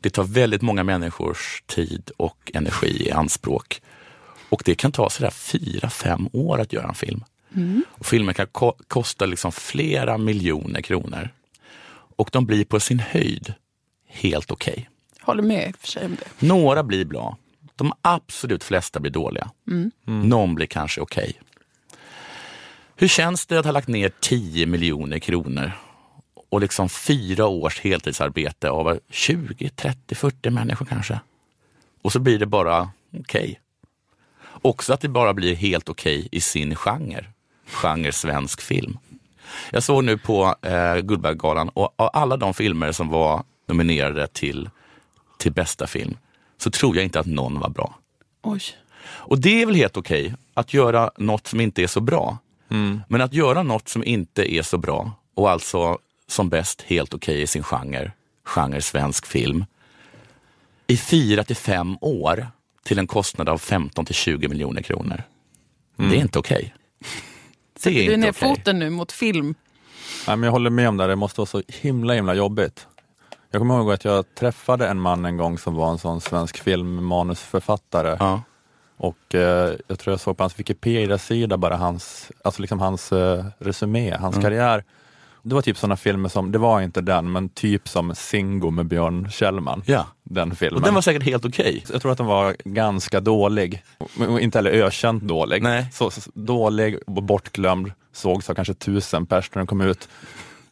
[0.00, 3.80] Det tar väldigt många människors tid och energi i anspråk.
[4.48, 7.24] Och det kan ta sådär fyra, fem år att göra en film.
[7.88, 11.28] Och filmen kan ko- kosta liksom flera miljoner kronor.
[12.16, 13.54] Och de blir på sin höjd
[14.08, 14.88] helt okej.
[15.20, 16.46] Håller med för sig om det.
[16.46, 17.36] Några blir bra.
[17.76, 19.50] De absolut flesta blir dåliga.
[19.68, 19.90] Mm.
[20.04, 21.40] Någon blir kanske okej.
[23.00, 25.72] Hur känns det att ha lagt ner 10 miljoner kronor
[26.50, 31.20] och liksom fyra års heltidsarbete av 20, 30, 40 människor kanske?
[32.02, 33.60] Och så blir det bara okej.
[34.62, 37.24] Också att det bara blir helt okej i sin genre.
[37.66, 38.98] Genre svensk film.
[39.70, 44.70] Jag såg nu på eh, Guldbaggegalan och av alla de filmer som var nominerade till,
[45.38, 46.16] till bästa film
[46.58, 47.94] så tror jag inte att någon var bra.
[48.42, 48.62] Oj.
[49.02, 52.38] Och det är väl helt okej att göra något som inte är så bra.
[53.08, 55.98] Men att göra något som inte är så bra och alltså
[56.28, 58.12] som bäst helt okej i sin genre,
[58.44, 59.64] genre svensk film,
[60.86, 62.46] i fyra till fem år
[62.84, 65.22] till en kostnad av 15 till 20 miljoner kronor.
[65.96, 66.74] Det är inte okej.
[67.82, 68.48] Det är Du ner okej.
[68.48, 69.54] foten nu mot film.
[70.26, 72.86] Nej, men jag håller med om det, det måste vara så himla himla jobbigt.
[73.50, 76.58] Jag kommer ihåg att jag träffade en man en gång som var en sån svensk
[76.62, 78.16] filmmanusförfattare.
[78.20, 78.42] Ja.
[79.02, 83.44] Och eh, jag tror jag såg på hans Wikipedia-sida bara hans, alltså liksom hans eh,
[83.58, 84.42] resumé, hans Mm.
[84.42, 84.84] karriär.
[85.42, 88.86] Det var typ sådana filmer som, det var inte den, men typ som Singo med
[88.86, 89.82] Björn Kjellman.
[89.86, 90.06] Ja.
[90.22, 90.76] Den filmen.
[90.76, 91.84] Och den var säkert helt okej.
[91.92, 93.82] Jag tror att den var ganska dålig,
[94.40, 95.62] inte heller ökänt dålig.
[95.62, 95.86] Nej.
[95.92, 100.08] Så, så, dålig och bortglömd, sågs av kanske tusen pers när den kom ut.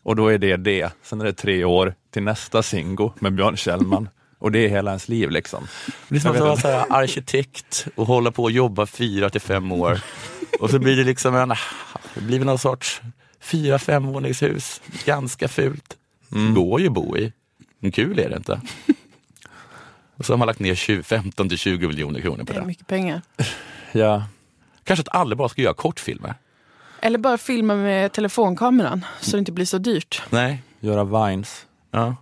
[0.03, 0.93] Och då är det det.
[1.03, 4.09] Sen är det tre år till nästa Singo med Björn Kjellman.
[4.39, 5.67] Och det är hela ens liv liksom.
[6.09, 9.41] Det är som att vara så här arkitekt och hålla på och jobba fyra till
[9.41, 10.01] fem år.
[10.61, 11.49] Och så blir det liksom en,
[12.15, 13.01] det blir någon sorts
[13.41, 14.81] fyra femvåningshus.
[15.05, 15.97] Ganska fult.
[16.55, 17.33] Går ju att bo i.
[17.79, 18.61] Men kul är det inte.
[20.17, 22.61] Och så har man lagt ner 20, 15 till 20 miljoner kronor på Det är
[22.61, 22.67] det.
[22.67, 23.23] mycket pengar.
[23.93, 24.25] Ja.
[24.85, 26.35] Kanske att alla bara ska göra kortfilmer.
[27.01, 30.23] Eller bara filma med telefonkameran så det inte blir så dyrt.
[30.31, 30.63] Nej.
[30.81, 31.67] Göra vines.
[31.91, 32.17] Ja.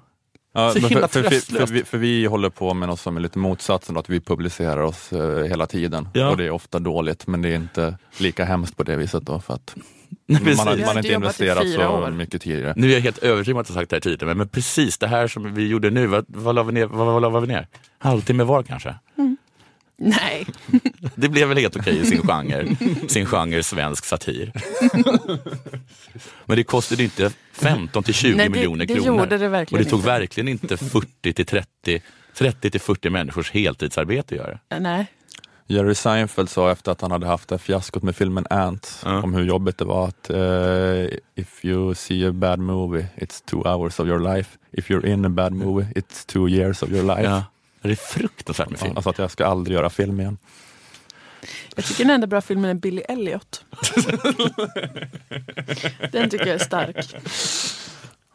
[0.56, 3.00] Ja, Så men himla för, för, för, för, vi, för vi håller på med något
[3.00, 6.08] som är lite motsatsen, att vi publicerar oss eh, hela tiden.
[6.12, 6.28] Ja.
[6.30, 9.40] Och det är ofta dåligt, men det är inte lika hemskt på det viset då,
[9.40, 9.76] för att
[10.26, 12.10] Nej, man, har, man har inte investerat så år.
[12.10, 12.74] mycket tidigare.
[12.76, 15.06] Nu är jag helt övertygad om att jag sagt det här tidigare, men, precis det
[15.06, 16.86] här som vi gjorde nu, vad, vad la vi ner?
[16.86, 17.66] Vad, vad la vi ner?
[17.98, 18.94] Halvtimme var kanske?
[19.98, 20.46] Nej.
[21.14, 22.76] Det blev väl helt okej i sin genre,
[23.08, 24.52] sin genre svensk satir.
[26.46, 29.06] Men det kostade inte 15 till 20 Nej, det- miljoner det kronor.
[29.20, 30.06] gjorde det verkligen Och det tog inte.
[30.08, 32.02] verkligen inte 40 till 30,
[32.34, 34.58] 30 till 40 människors heltidsarbete att göra.
[34.80, 35.06] Nej.
[35.68, 39.44] Jerry Seinfeld sa efter att han hade haft det fiaskot med filmen Ant, om hur
[39.44, 44.06] jobbigt det var att eh, if you see a bad movie, it's two hours of
[44.08, 44.58] your life.
[44.72, 47.22] If you're in a bad movie, it's two years of your life.
[47.22, 47.44] Ja.
[47.86, 48.96] Det är fruktansvärt med Ja, film.
[48.96, 50.38] alltså att jag ska aldrig göra film igen.
[51.76, 53.64] Jag tycker den enda bra filmen är Billy Elliot.
[56.12, 56.96] den tycker jag är stark.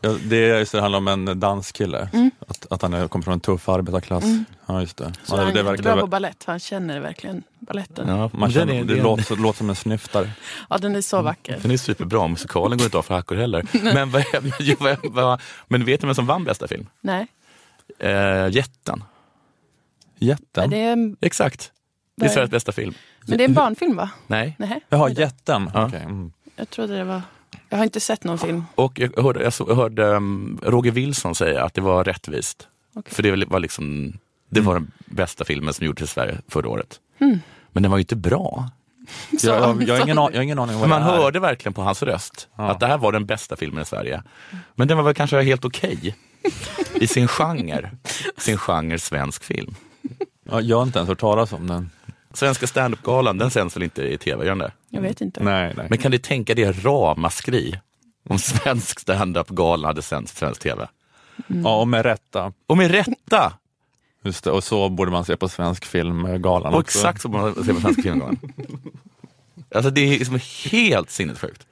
[0.04, 2.10] Ja, det, är just det, det handlar om en danskille,
[2.47, 4.24] att, att han är, kommer från en tuff arbetarklass.
[4.66, 5.14] Ja, just det.
[5.24, 8.08] Så Ja, han det, är det, jättebra på balett han känner verkligen balletten.
[8.10, 10.32] Ja, Ja, man känner, den är, det den- låter, låter som en snyftare.
[10.80, 11.60] den är så vacker.
[11.62, 13.66] Den är superbra, musikalen går inte av för hackor heller.
[13.93, 14.24] Men, vad,
[14.80, 16.88] vad, vad, men vet du vem som vann bästa film?
[17.02, 17.28] Nej.
[17.99, 19.04] Eh, Jätten.
[20.22, 20.69] Jätten?
[20.69, 21.72] Det är, en- Exakt.
[22.17, 22.93] Det är Sveriges bästa film.
[23.28, 24.09] men det är en barnfilm va?
[24.28, 24.55] Nej.
[24.59, 24.82] Nej.
[24.89, 25.72] Jaha, Jätten.
[25.74, 25.86] Ja.
[25.88, 26.32] Okej, mm.
[26.55, 27.22] Jag trodde det var...
[27.69, 28.63] Jag har inte sett någon film.
[28.76, 32.67] Och jag hörde, jag så- jag hörde um, Roger Wilson säga att det var rättvist.
[32.95, 33.13] Okej.
[33.13, 34.17] För det var liksom
[34.49, 36.99] det var den bästa filmen som gjordes i Sverige förra året.
[37.19, 37.39] Mm.
[37.72, 38.69] Men den var ju inte bra.
[39.39, 41.17] Så- Jag, jag, jag, har ingen, jag har ingen aning om vad Man det är.
[41.17, 44.24] hörde verkligen på hans röst att det här var den bästa filmen i Sverige.
[44.76, 46.15] Men den var väl kanske helt okej
[46.95, 47.91] i sin genre.
[48.38, 49.76] Sin genre svensk film.
[50.52, 51.89] Ja, jag har inte ens hört talas om den.
[52.34, 54.45] Svenska standup-galan, den sänds väl inte i tv?
[54.45, 54.72] Gör den det?
[54.89, 55.43] Jag vet inte.
[55.43, 55.88] Nej, nej.
[55.89, 57.80] Men kan du tänka dig ramaskri
[58.30, 60.88] om svensk standup-galan hade sänds på svensk tv?
[61.47, 62.54] Ja, och med rätta.
[62.68, 63.54] Och med rätta!
[64.24, 66.97] Just det, och så borde man se på svensk filmgalan Och också.
[66.97, 68.39] exakt som man ser på svenska filmgalan.
[69.76, 70.39] Alltså det är liksom
[70.72, 71.68] helt sinnessjukt.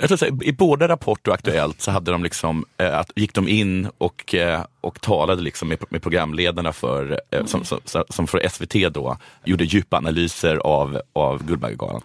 [0.00, 3.48] Jag här, I både Rapport och Aktuellt så hade de liksom, eh, att, gick de
[3.48, 8.48] in och, eh, och talade liksom med, med programledarna för, eh, som, som, som för
[8.48, 12.02] SVT då, gjorde djupa analyser av, av Guldbaggegalan.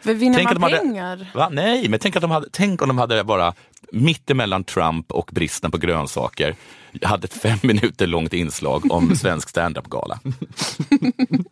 [0.00, 1.26] För vinner Tänk man hade- pengar?
[1.34, 1.48] Va?
[1.52, 3.54] Nej, men tänk, att de hade, tänk om de hade bara
[3.92, 6.54] mittemellan Trump och bristen på grönsaker
[7.02, 10.20] hade ett fem minuter långt inslag om svensk standup-gala.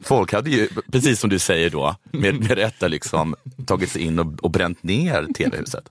[0.01, 3.35] Folk hade ju, precis som du säger då, med, med rätta liksom
[3.67, 5.85] tagit sig in och, och bränt ner tv-huset.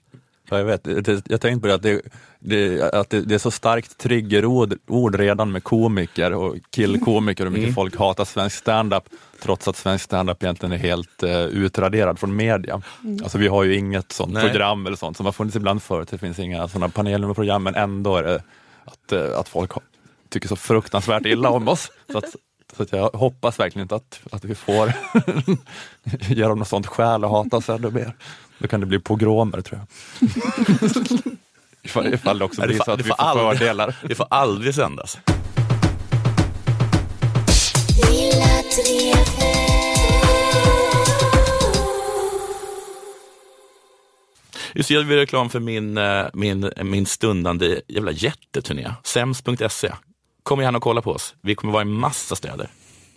[0.49, 2.01] Ja, jag vet, det, jag tänkte på det, att, det,
[2.39, 7.51] det, att det, det är så starkt triggerord ord redan med komiker och killkomiker och
[7.51, 7.75] hur mycket Mm.
[7.75, 9.03] folk hatar svensk standup
[9.41, 12.81] trots att svensk standup egentligen är helt uh, utraderad från media.
[13.03, 13.23] Mm.
[13.23, 14.49] Alltså vi har ju inget sånt Nej.
[14.49, 16.07] program eller sånt som har funnits ibland förut.
[16.11, 18.43] Det finns inga sådana paneler med program men ändå är det
[18.85, 19.71] att, eh, att folk
[20.29, 21.91] tycker så fruktansvärt illa om oss.
[22.11, 22.35] Så att,
[22.77, 24.93] så att jag hoppas verkligen inte att, att vi får
[26.29, 28.15] ge dem något sånt skäl att hata oss ännu mer.
[28.57, 30.29] Då kan det bli pogromer tror jag.
[31.81, 33.95] ifall, ifall det också blir så att vi får får aldrig- fördelar.
[34.07, 35.17] Det får aldrig sändas.
[44.87, 48.91] Det, jag vill reklam för min, eh, min, min stundande jävla jätteturné.
[49.03, 49.91] Sems.se.
[50.43, 51.35] Kom gärna och kolla på oss.
[51.41, 52.69] Vi kommer vara i massa städer.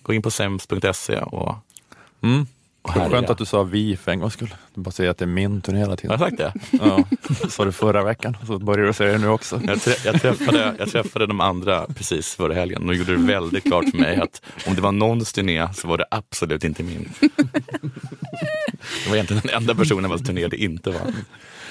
[0.02, 1.54] Gå in på sems.se och,
[2.22, 2.46] Mm.
[2.82, 4.54] och Skönt att du sa vi för en gångs skull.
[4.74, 6.10] Du bara säger att det är min turné hela Har tiden.
[6.10, 6.52] jag sagt det?
[6.80, 7.04] Ja,
[7.50, 9.60] sa du förra veckan, så börjar du säga det nu också.
[9.66, 13.64] Jag, trä, jag, träffade, jag träffade de andra precis förra helgen och gjorde det väldigt
[13.64, 17.12] klart för mig att om det var någons turné så var det absolut inte min.
[19.04, 21.00] Det var egentligen den enda personen vars turné det inte var.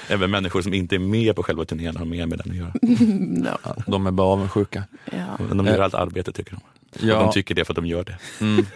[0.08, 2.72] Även människor som inte är med på själva turnén har mer med den att göra.
[3.64, 3.74] Ja.
[3.86, 4.84] De är bara avundsjuka.
[5.12, 5.26] Ja.
[5.48, 6.60] Men de gör allt arbete tycker de.
[7.08, 7.18] Ja.
[7.22, 8.18] De tycker det för att de gör det.
[8.40, 8.66] Mm.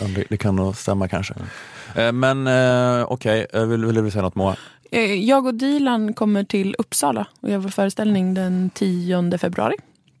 [0.00, 1.34] Ja, det, det kan nog stämma kanske.
[1.94, 3.64] Eh, Men eh, okej, okay.
[3.66, 4.56] vill, vill du säga något Moa?
[4.90, 9.74] Eh, Jag och Dilan kommer till Uppsala och gör vår föreställning den 10 februari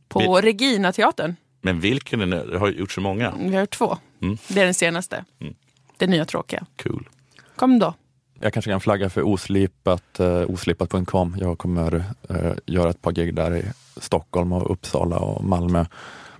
[0.08, 1.36] på Vi- Regina teatern.
[1.62, 2.50] Men vilken är det?
[2.50, 3.34] Det har gjort så många.
[3.40, 3.96] Vi har gjort två.
[4.22, 4.38] Mm.
[4.48, 5.24] Det är den senaste.
[5.40, 5.54] Mm.
[5.96, 6.66] Det nya tråkiga.
[6.82, 7.08] Cool.
[7.56, 7.94] Kom då.
[8.40, 11.36] Jag kanske kan flagga för oslipat, uh, oslipat.com.
[11.40, 13.64] Jag kommer eh, göra ett par gig där i
[13.96, 15.84] Stockholm och Uppsala och Malmö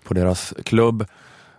[0.05, 1.07] på deras klubb.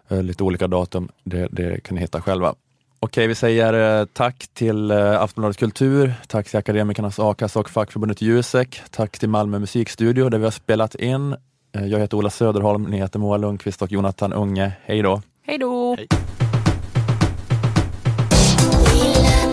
[0.09, 2.55] Eh, lite olika datum, det, det kan ni hitta själva.
[2.99, 8.21] Okej, vi säger eh, tack till uh, Aftonbladet Kultur, tack till Akademikernas a-kassa och fackförbundet
[8.21, 11.35] Jusek, tack till Malmö musikstudio där vi har spelat in.
[11.75, 14.71] Eh, jag heter Ola Söderholm, ni heter Moa Lundqvist och Jonathan Unge.
[14.83, 15.21] Hej då!
[15.45, 15.97] Hej då!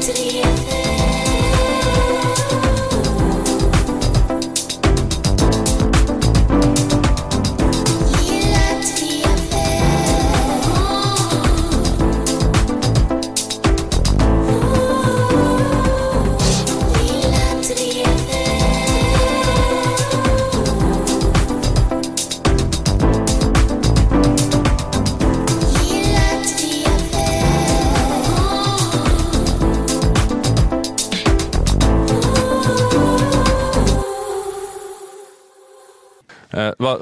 [0.09, 0.96] Eh, vad,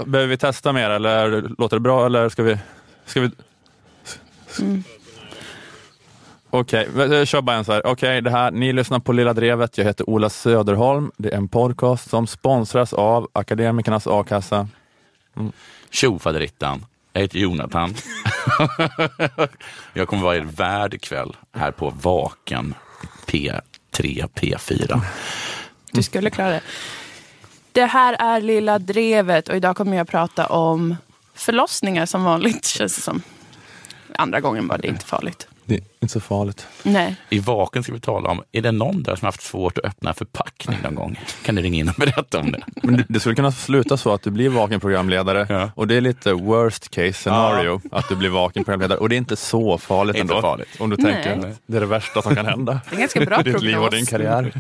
[0.06, 2.58] behöver vi testa mer eller låter det bra eller ska vi...
[3.06, 3.30] Ska vi...
[6.50, 7.86] Okej, okay, kör bara en så här.
[7.86, 9.78] Okej, det här, ni lyssnar på Lilla Drevet.
[9.78, 11.10] Jag heter Ola Söderholm.
[11.16, 14.68] Det är en podcast som sponsras av Akademikernas a-kassa.
[15.90, 16.86] Tjo faderittan.
[17.12, 17.94] Jag heter Jonathan.
[19.92, 22.74] jag kommer vara er värd ikväll här på Vaken
[23.26, 23.60] P3,
[24.34, 25.00] P4.
[25.92, 26.60] Du skulle klara det.
[27.74, 30.96] Det här är Lilla Drevet och idag kommer jag prata om
[31.34, 33.22] förlossningar som vanligt känns det som.
[34.14, 35.48] Andra gången var det inte farligt.
[35.66, 36.66] Det är inte så farligt.
[36.82, 37.16] Nej.
[37.30, 40.14] I Vaken ska vi tala om, är det någon där som haft svårt att öppna
[40.14, 41.20] förpackning någon gång?
[41.44, 42.62] Kan ni ringa in och berätta om det?
[42.82, 46.00] Men det- det skulle kunna sluta så att du blir vaken programledare och det är
[46.00, 50.16] lite worst case scenario att du blir vaken programledare och det är inte så farligt
[50.16, 50.42] Inte ändå.
[50.42, 50.68] farligt.
[50.78, 51.22] Om du Nej.
[51.24, 52.72] tänker, det är det värsta som kan hända.
[52.84, 53.94] Det är en ganska bra I ditt liv och prognos.
[53.94, 54.52] din karriär.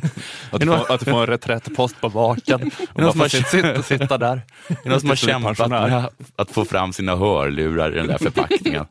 [0.50, 3.62] Att du, får, att du får en reträttpost på Vaken och bara någon som får
[3.74, 4.40] har- sitta, där.
[4.68, 8.06] Är det någon som har du kämpat med att få fram sina hörlurar i den
[8.06, 8.84] där förpackningen?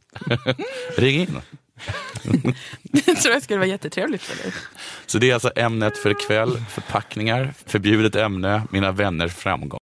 [0.98, 1.38] Ring in.
[2.82, 4.54] Det tror jag skulle vara jättetrevligt för dig.
[5.06, 9.83] Så det är alltså ämnet för ikväll, förpackningar, förbjudet ämne, mina vänner framgång.